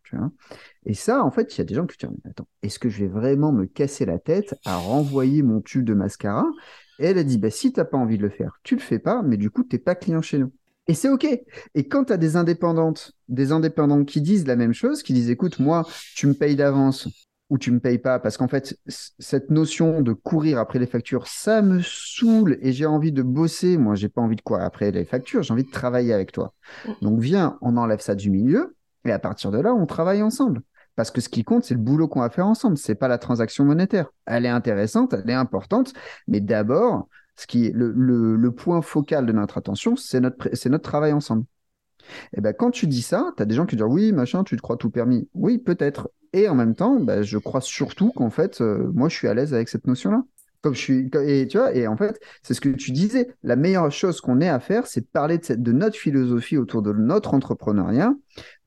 [0.85, 3.01] Et ça, en fait, il y a des gens qui disent Attends, est-ce que je
[3.01, 6.45] vais vraiment me casser la tête à renvoyer mon tube de mascara?
[6.99, 8.81] Et elle a dit bah, Si tu n'as pas envie de le faire, tu le
[8.81, 10.53] fais pas, mais du coup, tu n'es pas client chez nous.
[10.89, 11.27] Et c'est OK.
[11.75, 15.31] Et quand tu as des indépendantes, des indépendants qui disent la même chose, qui disent
[15.31, 17.09] Écoute, moi, tu me payes d'avance,
[17.49, 18.19] ou tu me payes pas.
[18.19, 22.87] Parce qu'en fait cette notion de courir après les factures ça me saoule et j'ai
[22.87, 23.77] envie de bosser.
[23.77, 26.55] Moi j'ai pas envie de courir après les factures j'ai envie de travailler avec toi.
[26.87, 26.93] Mm.
[27.03, 30.63] donc viens on enlève ça du milieu et à partir de là on travaille ensemble.
[30.97, 32.79] Parce que ce qui compte c'est le boulot qu'on va faire ensemble.
[32.79, 34.11] C'est pas la transaction monétaire.
[34.27, 35.93] Elle est intéressante elle est importante.
[36.27, 40.71] Mais d'abord ce qui est le, le, point focal de notre attention c'est notre c'est
[40.71, 41.45] notre travail ensemble.
[42.33, 44.45] Et eh ben quand tu dis ça, tu as des gens qui disent oui, machin,
[44.45, 45.29] tu te crois tout permis.
[45.35, 46.11] Oui, peut-être.
[46.33, 49.35] Et en même temps, bah, je crois surtout qu'en fait, euh, moi, je suis à
[49.35, 50.25] l'aise avec cette notion-là.
[50.63, 53.35] Comme je suis, et tu vois, et en fait, c'est ce que tu disais.
[53.45, 56.83] La meilleure chose qu'on ait à faire, c'est de parler de, de notre philosophie autour
[56.83, 58.15] de notre entrepreneuriat,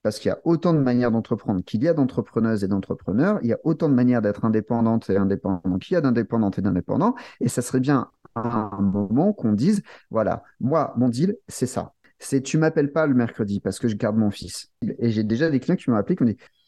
[0.02, 3.40] parce qu'il y a autant de manières d'entreprendre qu'il y a d'entrepreneuses et d'entrepreneurs.
[3.44, 6.62] Il y a autant de manières d'être indépendante et indépendant qu'il y a d'indépendantes et
[6.62, 7.16] d'indépendants.
[7.42, 11.94] Et ça serait bien à un moment qu'on dise, voilà, moi, mon deal, c'est ça
[12.20, 14.72] c'est tu m'appelles pas le mercredi parce que je garde mon fils.
[15.00, 16.24] Et j'ai déjà des clients qui m'ont appelé qui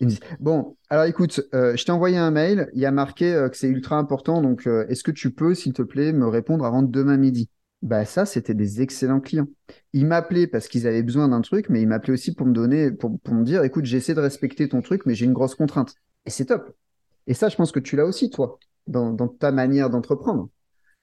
[0.05, 3.33] me disent, bon, alors écoute, euh, je t'ai envoyé un mail, il y a marqué
[3.33, 6.27] euh, que c'est ultra important, donc euh, est-ce que tu peux, s'il te plaît, me
[6.27, 7.49] répondre avant demain midi?
[7.81, 9.47] Bah ça, c'était des excellents clients.
[9.93, 12.91] Ils m'appelaient parce qu'ils avaient besoin d'un truc, mais ils m'appelaient aussi pour me donner,
[12.91, 15.95] pour, me dire, écoute, j'essaie de respecter ton truc, mais j'ai une grosse contrainte.
[16.25, 16.75] Et c'est top.
[17.27, 20.49] Et ça, je pense que tu l'as aussi, toi, dans ta manière d'entreprendre.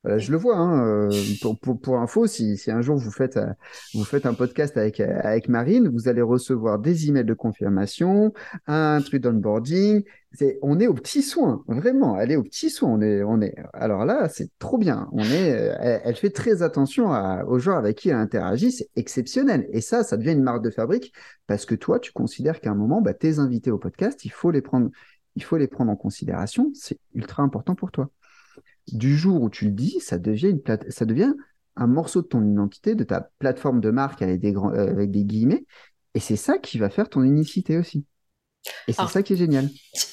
[0.07, 0.57] Euh, je le vois.
[0.57, 1.11] Hein, euh,
[1.43, 3.53] pour, pour, pour, info, si, si, un jour vous faites, euh,
[3.95, 8.33] vous faites un podcast avec, avec Marine, vous allez recevoir des emails de confirmation,
[8.67, 10.05] un truc d'onboarding.
[10.33, 12.19] C'est, on est aux petits soins, vraiment.
[12.19, 12.91] Elle est aux petits soins.
[12.91, 13.57] On est, on est.
[13.73, 15.09] Alors là, c'est trop bien.
[15.13, 15.49] On est.
[16.05, 18.71] Elle, fait très attention à, aux gens avec qui elle interagit.
[18.71, 19.67] C'est exceptionnel.
[19.73, 21.13] Et ça, ça devient une marque de fabrique
[21.47, 24.51] parce que toi, tu considères qu'à un moment, bah, tes invités au podcast, il faut
[24.51, 24.91] les prendre,
[25.35, 26.71] il faut les prendre en considération.
[26.75, 28.11] C'est ultra important pour toi
[28.93, 31.33] du jour où tu le dis, ça devient, une ça devient
[31.77, 35.11] un morceau de ton identité, de ta plateforme de marque avec des, grands, euh, avec
[35.11, 35.65] des guillemets.
[36.15, 38.05] Et c'est ça qui va faire ton unicité aussi.
[38.87, 39.69] Et c'est ça qui est génial.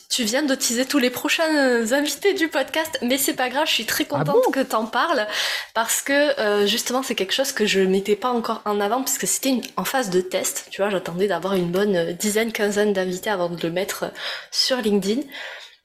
[0.10, 3.74] Tu viens de teaser tous les prochains invités du podcast, mais c'est pas grave, je
[3.74, 5.28] suis très ah contente que tu en parles
[5.74, 9.28] parce que euh, justement c'est quelque chose que je mettais pas encore en avant puisque
[9.28, 10.68] c'était en phase de test.
[10.70, 14.06] Tu vois, j'attendais d'avoir une bonne euh, dizaine, quinzaine d'invités avant de le mettre
[14.52, 15.22] sur LinkedIn.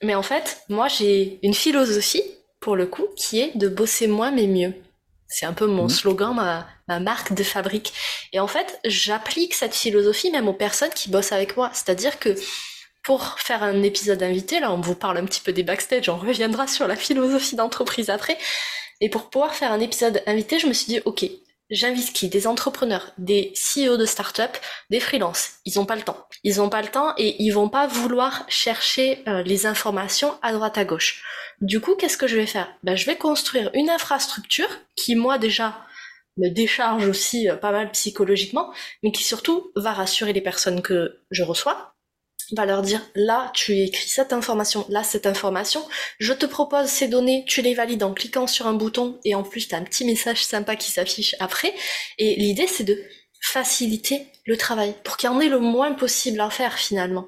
[0.02, 2.22] Mais en fait, moi j'ai une philosophie
[2.60, 4.74] pour le coup, qui est de bosser moins mais mieux.
[5.28, 5.90] C'est un peu mon mmh.
[5.90, 7.92] slogan, ma, ma marque de fabrique.
[8.32, 11.70] Et en fait, j'applique cette philosophie même aux personnes qui bossent avec moi.
[11.72, 12.34] C'est-à-dire que
[13.02, 16.16] pour faire un épisode invité, là on vous parle un petit peu des backstage, on
[16.16, 18.36] reviendra sur la philosophie d'entreprise après.
[19.00, 21.24] Et pour pouvoir faire un épisode invité, je me suis dit, ok,
[21.70, 24.56] j'invite qui Des entrepreneurs, des CEO de start-up,
[24.90, 25.54] des freelances.
[25.64, 26.26] Ils n'ont pas le temps.
[26.44, 30.52] Ils n'ont pas le temps et ils vont pas vouloir chercher euh, les informations à
[30.52, 31.24] droite à gauche.
[31.60, 32.68] Du coup, qu'est-ce que je vais faire?
[32.82, 35.84] Ben, Je vais construire une infrastructure qui, moi déjà,
[36.36, 41.20] me décharge aussi euh, pas mal psychologiquement, mais qui surtout va rassurer les personnes que
[41.30, 41.89] je reçois,
[42.54, 45.86] va leur dire là tu écris cette information, là cette information,
[46.18, 49.42] je te propose ces données, tu les valides en cliquant sur un bouton et en
[49.42, 51.74] plus tu as un petit message sympa qui s'affiche après.
[52.18, 53.02] Et l'idée c'est de
[53.40, 57.26] faciliter le travail pour qu'il y en ait le moins possible à faire finalement.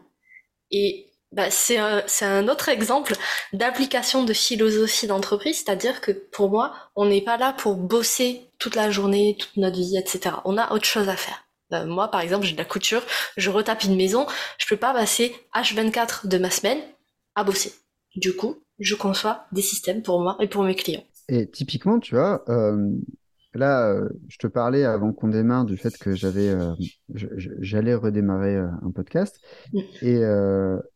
[0.71, 3.15] Et bah, c'est un, un, autre exemple
[3.55, 8.75] d'application de philosophie d'entreprise, c'est-à-dire que pour moi, on n'est pas là pour bosser toute
[8.75, 10.37] la journée, toute notre vie, etc.
[10.45, 11.45] On a autre chose à faire.
[11.73, 13.03] Euh, moi, par exemple, j'ai de la couture,
[13.37, 14.27] je retape une maison,
[14.59, 16.79] je peux pas passer H24 de ma semaine
[17.35, 17.73] à bosser.
[18.17, 21.05] Du coup, je conçois des systèmes pour moi et pour mes clients.
[21.29, 22.91] Et typiquement, tu vois, euh,
[23.55, 26.55] là, euh, je te parlais avant qu'on démarre du fait que j'avais,
[27.09, 29.41] j'allais redémarrer un podcast,
[29.73, 29.81] mm.
[30.03, 30.23] et,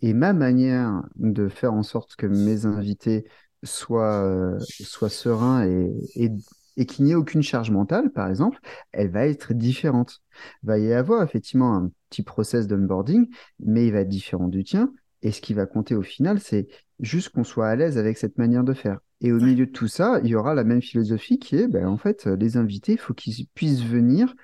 [0.02, 3.24] et, ma manière de faire en sorte que mes invités
[3.62, 6.30] soient, soient sereins et, et,
[6.76, 8.60] et qu'il n'y ait aucune charge mentale, par exemple,
[8.92, 10.22] elle va être différente.
[10.62, 13.28] Il va y avoir effectivement un petit process d'onboarding,
[13.60, 14.92] mais il va être différent du tien.
[15.22, 16.68] Et ce qui va compter au final, c'est
[17.00, 19.00] juste qu'on soit à l'aise avec cette manière de faire.
[19.22, 21.86] Et au milieu de tout ça, il y aura la même philosophie qui est, ben,
[21.86, 24.34] en fait, les invités, il faut qu'ils puissent venir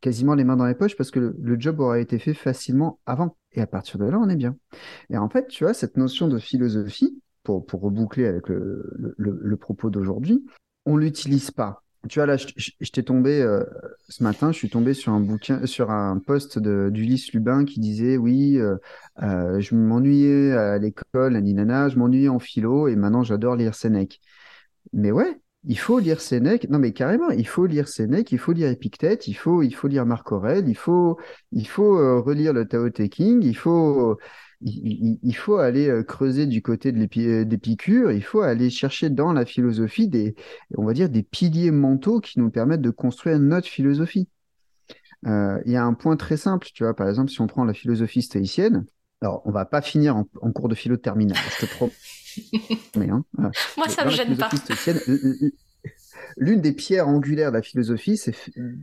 [0.00, 3.36] quasiment les mains dans les poches parce que le, job aura été fait facilement avant.
[3.52, 4.56] Et à partir de là, on est bien.
[5.10, 9.56] Et en fait, tu vois, cette notion de philosophie, pour, pour reboucler avec le, le
[9.58, 10.42] propos d'aujourd'hui,
[10.86, 11.84] on l'utilise pas.
[12.08, 13.64] Tu vois, là, je, t'ai tombé euh,
[14.10, 18.18] ce matin, je suis tombé sur un bouquin, sur un post d'Ulysse Lubin qui disait
[18.18, 18.76] Oui, euh,
[19.22, 24.20] euh, je m'ennuyais à l'école, Ninana, je m'ennuyais en philo et maintenant j'adore lire Sénèque.
[24.92, 26.68] Mais ouais, Il faut lire Sénèque.
[26.68, 29.88] Non, mais carrément, il faut lire Sénèque, il faut lire Épictète, il faut, il faut
[29.88, 31.18] lire Marc Aurèle, il faut,
[31.52, 34.18] il faut relire le Tao Te King, il faut,
[34.64, 39.10] il, il faut aller euh, creuser du côté de euh, d'Épicure, il faut aller chercher
[39.10, 40.34] dans la philosophie des,
[40.76, 44.28] on va dire, des piliers mentaux qui nous permettent de construire notre philosophie.
[45.24, 47.74] il y a un point très simple, tu vois, par exemple, si on prend la
[47.74, 48.84] philosophie stoïcienne,
[49.20, 51.92] alors on va pas finir en, cours de philo terminale, je te promets.
[52.96, 53.24] Hein,
[53.76, 54.50] Moi, ça me gêne pas.
[56.36, 58.20] L'une des pierres angulaires de la philosophie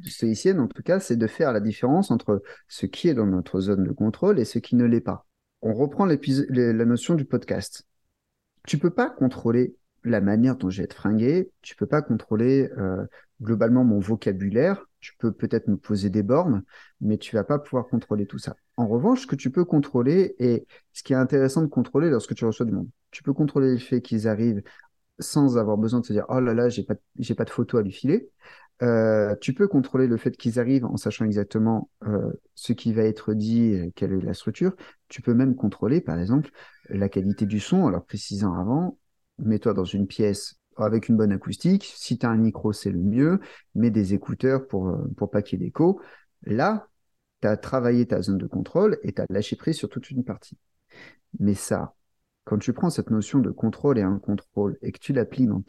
[0.05, 3.59] stoïcienne, en tout cas, c'est de faire la différence entre ce qui est dans notre
[3.59, 5.27] zone de contrôle et ce qui ne l'est pas.
[5.61, 7.85] On reprend la notion du podcast.
[8.67, 12.69] Tu peux pas contrôler la manière dont je vais être fringué, tu peux pas contrôler
[12.77, 13.05] euh,
[13.41, 16.63] globalement mon vocabulaire, tu peux peut-être me poser des bornes,
[17.01, 18.55] mais tu vas pas pouvoir contrôler tout ça.
[18.77, 22.33] En revanche, ce que tu peux contrôler, et ce qui est intéressant de contrôler lorsque
[22.33, 24.63] tu reçois du monde, tu peux contrôler le fait qu'ils arrivent
[25.19, 27.77] sans avoir besoin de se dire oh là là, j'ai pas, j'ai pas de photo
[27.77, 28.29] à lui filer.
[28.81, 33.03] Euh, tu peux contrôler le fait qu'ils arrivent en sachant exactement euh, ce qui va
[33.03, 34.75] être dit, quelle est la structure.
[35.07, 36.49] Tu peux même contrôler, par exemple,
[36.89, 38.97] la qualité du son leur précisant avant,
[39.37, 41.91] mets-toi dans une pièce avec une bonne acoustique.
[41.95, 43.39] Si tu as un micro, c'est le mieux.
[43.75, 46.01] Mets des écouteurs pour, euh, pour pas qu'il y ait d'écho.
[46.43, 46.87] Là,
[47.41, 50.23] tu as travaillé ta zone de contrôle et tu as lâché prise sur toute une
[50.23, 50.57] partie.
[51.39, 51.93] Mais ça,
[52.45, 55.61] quand tu prends cette notion de contrôle et un contrôle et que tu l'appliques dans,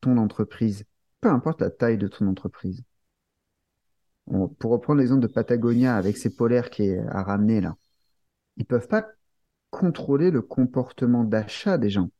[0.00, 0.84] ton entreprise,
[1.26, 2.84] peu importe la taille de ton entreprise,
[4.60, 7.76] pour reprendre l'exemple de Patagonia avec ses polaires qui est à ramener là,
[8.56, 9.08] ils peuvent pas
[9.70, 12.10] contrôler le comportement d'achat des gens.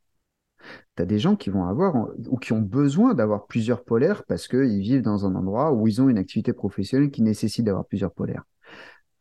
[0.97, 4.49] Tu as des gens qui vont avoir ou qui ont besoin d'avoir plusieurs polaires parce
[4.49, 8.13] qu'ils vivent dans un endroit où ils ont une activité professionnelle qui nécessite d'avoir plusieurs
[8.13, 8.43] polaires.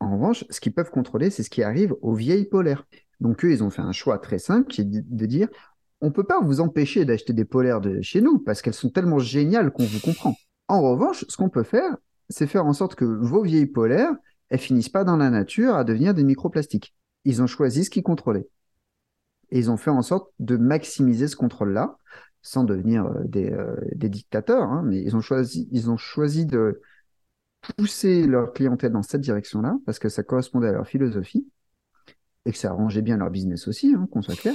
[0.00, 2.84] En revanche, ce qu'ils peuvent contrôler, c'est ce qui arrive aux vieilles polaires.
[3.20, 5.48] Donc eux, ils ont fait un choix très simple qui est de dire
[6.00, 8.90] on ne peut pas vous empêcher d'acheter des polaires de chez nous parce qu'elles sont
[8.90, 10.34] tellement géniales qu'on vous comprend.
[10.68, 11.96] En revanche, ce qu'on peut faire,
[12.28, 14.12] c'est faire en sorte que vos vieilles polaires,
[14.48, 16.94] elles finissent pas dans la nature à devenir des microplastiques.
[17.24, 18.48] Ils ont choisi ce qu'ils contrôlaient.
[19.50, 21.98] Et ils ont fait en sorte de maximiser ce contrôle-là,
[22.42, 26.80] sans devenir euh, euh, des, dictateurs, hein, mais ils ont choisi, de
[27.76, 31.48] pousser leur clientèle dans cette direction-là, parce que ça correspondait à leur philosophie,
[32.44, 34.54] et que ça arrangeait bien leur business aussi, hein, qu'on soit clair.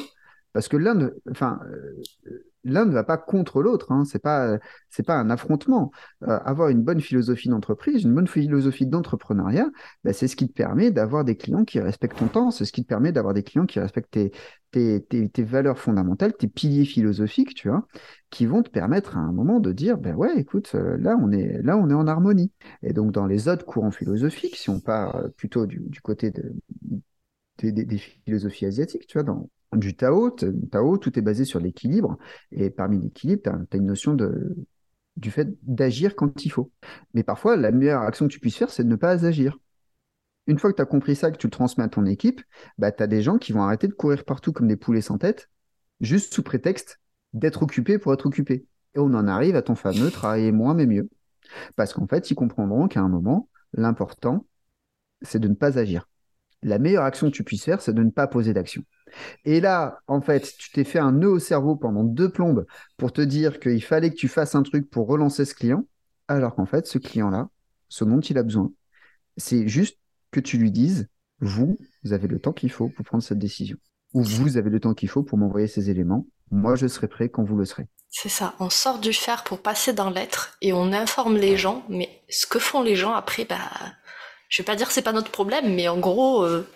[0.53, 3.91] Parce que l'un, enfin, euh, l'un ne va pas contre l'autre.
[3.91, 4.05] Hein.
[4.05, 4.57] C'est pas,
[4.89, 5.91] c'est pas un affrontement.
[6.23, 9.69] Euh, avoir une bonne philosophie d'entreprise, une bonne philosophie d'entrepreneuriat,
[10.03, 12.51] ben, c'est ce qui te permet d'avoir des clients qui respectent ton temps.
[12.51, 14.31] C'est ce qui te permet d'avoir des clients qui respectent tes,
[14.71, 17.87] tes, tes, valeurs fondamentales, tes piliers philosophiques, tu vois,
[18.29, 21.31] qui vont te permettre à un moment de dire, ben ouais, écoute, euh, là on
[21.31, 22.51] est, là on est en harmonie.
[22.83, 26.53] Et donc dans les autres courants philosophiques, si on part plutôt du côté de,
[27.63, 30.31] des, philosophies asiatiques, tu vois, dans, du Tao.
[30.71, 32.17] Tao, tout est basé sur l'équilibre.
[32.51, 34.55] Et parmi l'équilibre, tu as, une notion de,
[35.17, 36.71] du fait d'agir quand il faut.
[37.13, 39.57] Mais parfois, la meilleure action que tu puisses faire, c'est de ne pas agir.
[40.47, 42.41] Une fois que tu as compris ça, que tu le transmets à ton équipe,
[42.77, 45.17] bah, tu as des gens qui vont arrêter de courir partout comme des poulets sans
[45.17, 45.49] tête,
[46.01, 46.99] juste sous prétexte
[47.33, 48.65] d'être occupés pour être occupés.
[48.95, 51.09] Et on en arrive à ton fameux travailler moins mais mieux.
[51.75, 54.45] Parce qu'en fait, ils comprendront qu'à un moment, l'important,
[55.21, 56.09] c'est de ne pas agir.
[56.63, 58.83] La meilleure action que tu puisses faire, c'est de ne pas poser d'action.
[59.45, 62.65] Et là, en fait, tu t'es fait un nœud au cerveau pendant deux plombes
[62.97, 65.85] pour te dire qu'il fallait que tu fasses un truc pour relancer ce client,
[66.27, 67.49] alors qu'en fait, ce client-là,
[67.89, 68.71] ce dont il a besoin,
[69.37, 69.97] c'est juste
[70.31, 73.77] que tu lui dises, vous, vous avez le temps qu'il faut pour prendre cette décision.
[74.13, 76.27] Ou vous avez le temps qu'il faut pour m'envoyer ces éléments.
[76.51, 77.87] Moi, je serai prêt quand vous le serez.
[78.09, 81.85] C'est ça, on sort du faire pour passer dans l'être et on informe les gens,
[81.87, 83.57] mais ce que font les gens après, bah,
[84.51, 86.67] je vais pas dire que c'est pas notre problème, mais en gros, euh,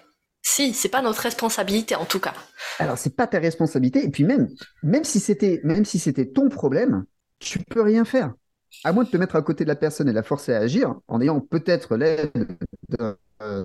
[0.42, 2.34] si, c'est pas notre responsabilité en tout cas.
[2.80, 4.48] Alors c'est pas ta responsabilité et puis même
[4.82, 7.06] même si c'était même si c'était ton problème,
[7.40, 8.34] tu peux rien faire.
[8.84, 10.96] À moins de te mettre à côté de la personne et la forcer à agir
[11.08, 12.32] en ayant peut-être l'aide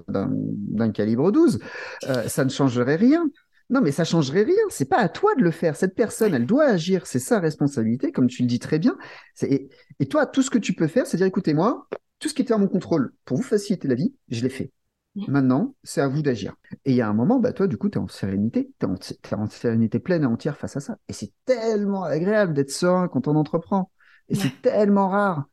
[0.08, 1.60] d'un calibre 12,
[2.08, 3.28] euh, ça ne changerait rien.
[3.70, 4.62] Non, mais ça changerait rien.
[4.68, 5.76] C'est pas à toi de le faire.
[5.76, 7.06] Cette personne, elle doit agir.
[7.06, 8.98] C'est sa responsabilité, comme tu le dis très bien.
[9.42, 9.68] Et,
[10.08, 11.86] toi, tout ce que tu peux faire, c'est dire, écoutez, moi,
[12.20, 14.70] tout ce qui était à mon contrôle pour vous faciliter la vie, je l'ai fait.
[15.16, 16.54] Maintenant, c'est à vous d'agir.
[16.84, 18.86] Et il y a un moment, bah, toi, du coup, tu es en sérénité, tu
[18.86, 20.98] es, en sérénité pleine et entière face à ça.
[21.08, 23.90] Et c'est tellement agréable d'être serein quand on entreprend.
[24.28, 25.46] Et c'est tellement rare.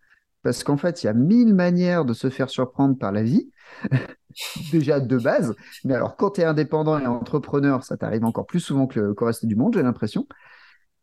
[0.43, 3.51] Parce qu'en fait, il y a mille manières de se faire surprendre par la vie,
[4.71, 5.55] déjà de base.
[5.83, 9.15] Mais alors, quand tu es indépendant et entrepreneur, ça t'arrive encore plus souvent que le
[9.19, 10.27] reste du monde, j'ai l'impression.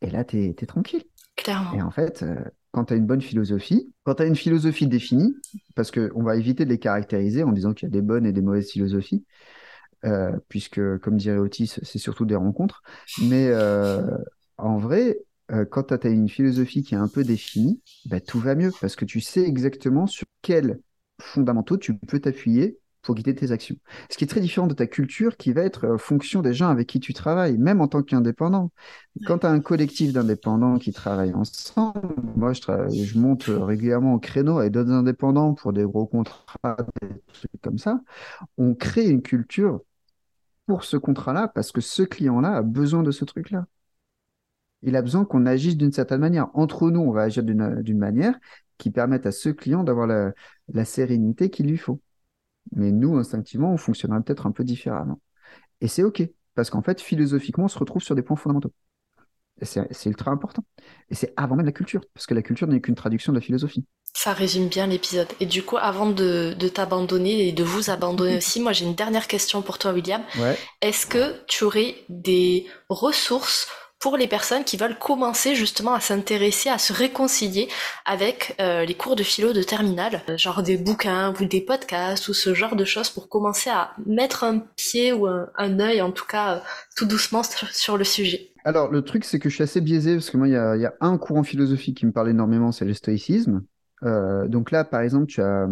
[0.01, 1.05] Et là, tu es, tranquille.
[1.35, 1.73] Clairement.
[1.73, 2.37] Et en fait, euh,
[2.75, 5.37] quand tu as une bonne philosophie, quand tu as une philosophie définie,
[5.77, 8.33] parce qu'on va éviter de les caractériser en disant qu'il y a des bonnes et
[8.33, 9.25] des mauvaises philosophies,
[10.05, 12.83] euh, puisque, comme dirait Otis, c'est surtout des rencontres.
[13.23, 14.03] Mais euh,
[14.59, 15.21] en vrai,
[15.53, 18.73] euh, quand tu as une philosophie qui est un peu définie, bah, tout va mieux
[18.81, 20.81] parce que tu sais exactement sur quels
[21.21, 23.77] fondamentaux tu peux t'appuyer pour guider tes actions.
[24.11, 26.69] Ce qui est très différent de ta culture qui va être en fonction des gens
[26.69, 28.73] avec qui tu travailles, même en tant qu'indépendant.
[29.27, 34.19] Quand tu as un collectif d'indépendants qui travaillent ensemble, moi je, je monte régulièrement au
[34.19, 38.01] créneau avec d'autres indépendants pour des gros contrats, des trucs comme ça,
[38.59, 39.81] on crée une culture
[40.67, 43.67] pour ce contrat-là parce que ce client-là a besoin de ce truc-là.
[44.83, 46.49] Il a besoin qu'on agisse d'une certaine manière.
[46.55, 48.39] Entre nous, on va agir d'une manière
[48.79, 52.01] qui permette à ce client d'avoir la sérénité qu'il lui faut.
[52.73, 55.21] Mais nous, instinctivement, on fonctionnerait peut-être un peu différemment.
[55.81, 56.23] Et c'est OK,
[56.55, 58.73] parce qu'en fait, philosophiquement, on se retrouve sur des points fondamentaux.
[59.63, 60.65] C'est ultra important.
[61.11, 63.41] Et c'est avant même la culture, parce que la culture n'est qu'une traduction de la
[63.41, 63.85] philosophie.
[64.13, 65.29] Ça résume bien l'épisode.
[65.41, 68.95] Et du coup, avant de, de t'abandonner et de vous abandonner aussi, moi j'ai une
[68.95, 70.23] dernière question pour toi, William.
[70.39, 70.59] Ouais.
[70.83, 73.69] Est-ce que tu aurais des ressources
[73.99, 77.69] pour les personnes qui veulent commencer justement à s'intéresser, à se réconcilier
[78.05, 82.29] avec euh, les cours de philo de terminale, euh, genre des bouquins ou des podcasts
[82.29, 86.03] ou ce genre de choses pour commencer à mettre un pied ou un, un œil
[86.03, 86.59] en tout cas euh,
[86.97, 88.53] tout doucement sur, le sujet.
[88.65, 90.77] Alors le truc c'est que je suis assez biaisé parce que moi il y a,
[90.77, 93.63] y a, un courant philosophique qui me parle énormément, c'est le stoïcisme.
[94.03, 95.67] Donc là par exemple tu as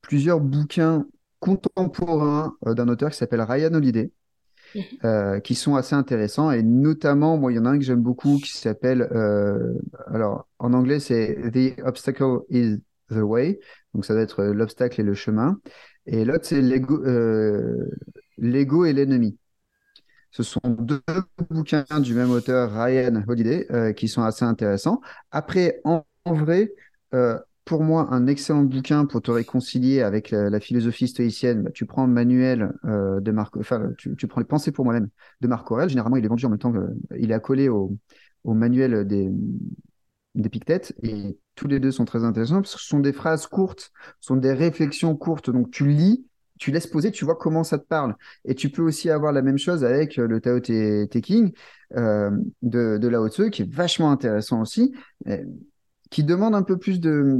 [0.00, 1.04] plusieurs bouquins
[1.38, 4.10] contemporains d'un auteur qui s'appelle Ryan Holiday
[4.74, 4.82] Mhm.
[5.04, 6.50] Euh, qui sont assez intéressants.
[6.50, 9.74] Et notamment, moi, il y en a un que j'aime beaucoup qui s'appelle, euh,
[10.06, 12.78] alors en anglais, c'est The Obstacle is
[13.10, 13.60] the Way.
[13.94, 15.60] Donc ça doit être euh, l'obstacle et le chemin.
[16.06, 17.04] Et l'autre, c'est l'ego
[18.84, 19.38] et l'ennemi.
[20.30, 21.00] Ce sont deux
[21.50, 25.00] bouquins du même auteur, Ryan Holiday, qui sont assez intéressants.
[25.30, 26.72] Après, en, vrai,
[27.68, 31.64] pour moi un excellent bouquin pour te réconcilier avec la, philosophie stoïcienne.
[31.64, 35.10] Bah, tu prends le manuel euh, de Marc, enfin, tu, prends les pensées pour moi-même
[35.42, 35.90] de Marc Aurèle.
[35.90, 37.94] Généralement, il est vendu en même temps qu'il est accolé au,
[38.44, 39.28] au manuel des,
[40.34, 40.50] des
[41.02, 43.90] et tous les deux sont très intéressants que ce sont des phrases courtes,
[44.20, 45.50] ce sont des réflexions courtes.
[45.50, 46.24] Donc, tu lis,
[46.58, 48.16] tu laisses poser, tu vois comment ça te parle.
[48.46, 51.52] Et tu peux aussi avoir la même chose avec le Tao Te, King
[51.98, 52.30] euh,
[52.62, 54.94] de, de Lao Tzu, qui est vachement intéressant aussi
[56.10, 57.38] qui demande un peu plus de,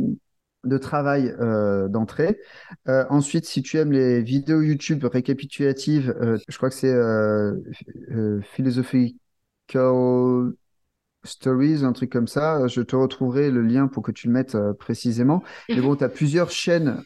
[0.65, 2.39] de travail euh, d'entrée.
[2.89, 10.53] Euh, ensuite, si tu aimes les vidéos YouTube récapitulatives, euh, je crois que c'est Philosophical
[11.25, 14.57] Stories, un truc comme ça, je te retrouverai le lien pour que tu le mettes
[14.79, 15.43] précisément.
[15.69, 17.03] Mais bon, tu as plusieurs chaînes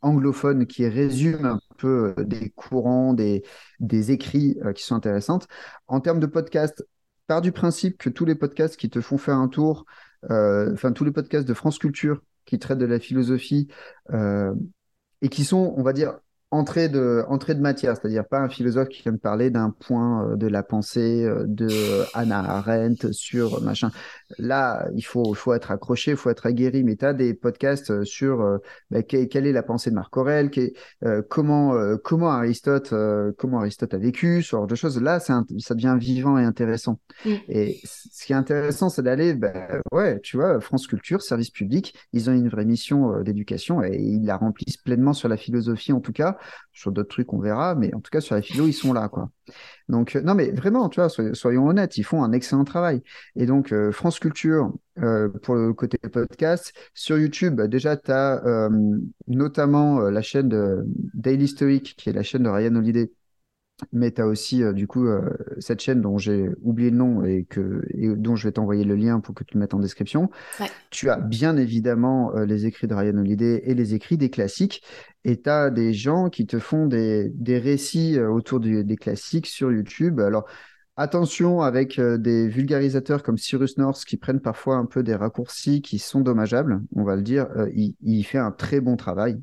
[0.00, 3.42] anglophones qui résument un peu des courants, des,
[3.80, 5.48] des écrits qui sont intéressantes.
[5.88, 6.86] En termes de podcast,
[7.26, 9.84] pars du principe que tous les podcasts qui te font faire un tour
[10.30, 13.68] enfin tous les podcasts de France Culture qui traitent de la philosophie
[14.12, 14.54] euh,
[15.22, 16.18] et qui sont, on va dire,
[16.54, 20.30] entrée de, entrée de matière, c'est-à-dire pas un philosophe qui vient me parler d'un point
[20.30, 21.68] euh, de la pensée euh, de
[22.14, 23.90] Hannah Arendt sur machin.
[24.38, 27.90] Là, il faut, faut être accroché, il faut être aguerri, mais tu as des podcasts
[27.90, 28.58] euh, sur
[28.90, 30.50] bah, quelle est la pensée de Marc Aurèle,
[31.04, 32.94] euh, comment, comment, Aristote,
[33.36, 35.00] comment Aristote a vécu, ce genre de choses.
[35.00, 37.00] Là, un, ça devient vivant et intéressant.
[37.24, 37.30] Mm.
[37.48, 39.52] Et ce qui est intéressant, c'est d'aller, bah,
[39.92, 44.24] ouais, tu vois, France Culture, service public, ils ont une vraie mission d'éducation et ils
[44.24, 46.38] la remplissent pleinement sur la philosophie en tout cas.
[46.72, 49.08] Sur d'autres trucs, on verra, mais en tout cas, sur la philo, ils sont là,
[49.08, 49.30] quoi.
[49.88, 53.02] Donc, euh, non, mais vraiment, tu vois, soyons honnêtes, ils font un excellent travail.
[53.36, 54.72] Et donc, euh, France Culture,
[55.02, 58.68] euh, pour le côté podcast, sur YouTube, bah, déjà, tu as
[59.28, 60.84] notamment la chaîne de
[61.14, 63.10] Daily Stoic, qui est la chaîne de Ryan Holiday,
[63.92, 67.24] mais tu as aussi euh, du coup euh, cette chaîne dont j'ai oublié le nom
[67.24, 67.82] et, que,
[68.16, 70.30] dont je vais t'envoyer le lien pour que tu le mettes en description.
[70.90, 74.82] Tu as bien évidemment euh, les écrits de Ryan Holiday et les écrits des classiques.
[75.24, 79.72] Et tu as des gens qui te font des, des récits autour des classiques sur
[79.72, 80.20] YouTube.
[80.20, 80.44] Alors
[80.96, 85.98] attention avec des vulgarisateurs comme Cyrus North qui prennent parfois un peu des raccourcis qui
[85.98, 87.48] sont dommageables, on va le dire.
[87.74, 89.40] Il, il, fait un très bon travail.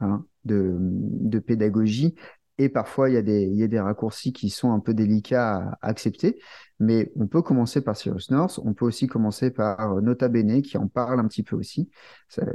[0.00, 2.14] Hein, de, de, pédagogie
[2.58, 3.22] et parfois, il y, a
[3.68, 6.40] des, raccourcis qui sont un peu délicats à, accepter.
[6.78, 8.58] Mais on peut commencer par Cyrus North.
[8.64, 11.90] On peut aussi commencer par euh, Nota Bene, qui en parle un petit peu aussi.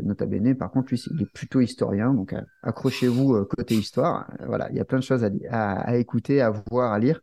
[0.04, 2.14] Nota Bene, par contre, lui, il est plutôt historien.
[2.14, 4.28] Donc, euh, accrochez-vous euh, côté histoire.
[4.46, 7.22] Voilà, il y a plein de choses à, écouter, à voir, à lire,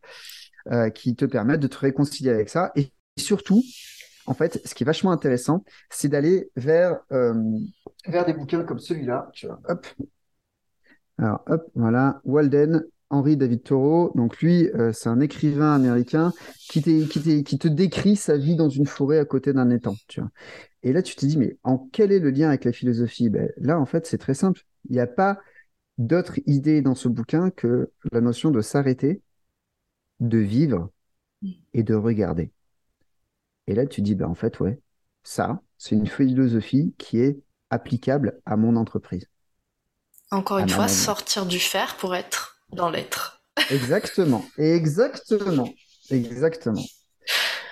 [0.93, 2.71] qui te permettent de te réconcilier avec ça.
[2.75, 3.61] Et surtout,
[4.25, 9.31] en fait, ce qui est vachement intéressant, c'est d'aller vers, vers des bouquins comme celui-là.
[9.67, 9.87] Hop,
[11.19, 14.11] alors, hop, voilà, Walden, Henri David Thoreau.
[14.15, 16.31] Donc lui, euh, c'est un écrivain américain
[16.69, 19.95] qui, te décrit sa vie dans une forêt à côté d'un étang.
[20.81, 23.29] Et là, tu te dis, mais en quel est le lien avec la philosophie?
[23.29, 24.61] Ben, Là, en fait, c'est très simple.
[24.89, 25.39] Il n'y a pas
[25.97, 29.21] d'autre idée dans ce bouquin que la notion de s'arrêter,
[30.21, 30.89] de vivre
[31.73, 32.51] et de regarder.
[33.67, 34.79] Et là, tu dis, ben, en fait, ouais,
[35.23, 39.27] ça, c'est une philosophie qui est applicable à mon entreprise.
[40.31, 43.41] Encore une fois, sortir du faire pour être dans l'être.
[43.71, 45.73] Exactement, exactement,
[46.09, 46.83] exactement.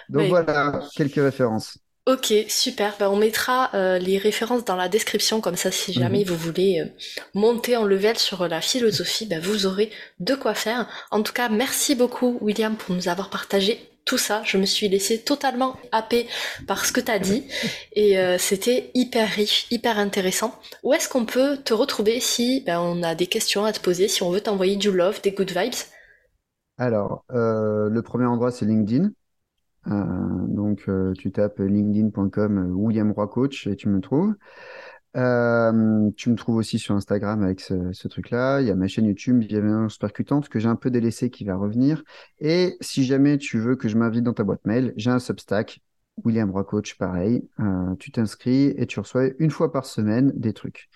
[0.09, 1.77] Donc voilà, quelques références.
[2.07, 2.95] Ok, super.
[2.97, 6.25] Ben, on mettra euh, les références dans la description, comme ça si jamais mhm.
[6.27, 6.85] vous voulez euh,
[7.33, 9.91] monter en level sur la philosophie, ben, vous aurez
[10.21, 10.87] de quoi faire.
[11.11, 14.41] En tout cas, merci beaucoup William pour nous avoir partagé tout ça.
[14.43, 16.25] Je me suis laissée totalement happer
[16.65, 17.43] par ce que tu as dit
[17.93, 20.59] et euh, c'était hyper riche, hyper intéressant.
[20.81, 24.07] Où est-ce qu'on peut te retrouver si ben, on a des questions à te poser,
[24.07, 25.73] si on veut t'envoyer du love, des good vibes?
[26.79, 29.11] Alors, le premier endroit c'est LinkedIn.
[29.89, 34.33] Euh, donc, euh, tu tapes linkedin.com euh, William Roy Coach et tu me trouves.
[35.17, 38.61] Tu me trouves aussi sur Instagram avec ce, truc-là.
[38.61, 41.55] Il y a ma chaîne YouTube Bienveillance Percutante que j'ai un peu délaissée qui va
[41.55, 42.03] revenir.
[42.39, 45.81] Et si jamais tu veux que je m'invite dans ta boîte mail, j'ai un Substack,
[46.23, 47.47] William Roy Coach, pareil.
[47.99, 50.89] tu t'inscris et tu reçois une fois par semaine des trucs.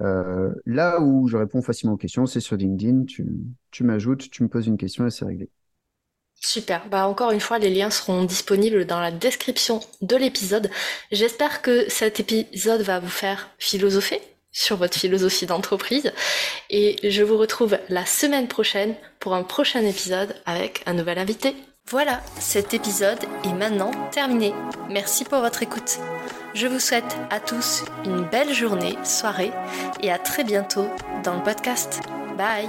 [0.00, 3.04] là où je réponds facilement aux questions, c'est sur LinkedIn.
[3.04, 3.26] Tu,
[3.70, 5.50] tu m'ajoutes, tu me poses une question et c'est réglé.
[6.44, 6.86] Super.
[6.88, 10.70] Bah encore une fois, les liens seront disponibles dans la description de l'épisode.
[11.12, 14.20] J'espère que cet épisode va vous faire philosopher
[14.50, 16.12] sur votre philosophie d'entreprise
[16.68, 21.54] et je vous retrouve la semaine prochaine pour un prochain épisode avec un nouvel invité.
[21.88, 24.52] Voilà, cet épisode est maintenant terminé.
[24.90, 25.98] Merci pour votre écoute.
[26.54, 29.52] Je vous souhaite à tous une belle journée, soirée
[30.02, 30.86] et à très bientôt
[31.24, 32.00] dans le podcast.
[32.36, 32.68] Bye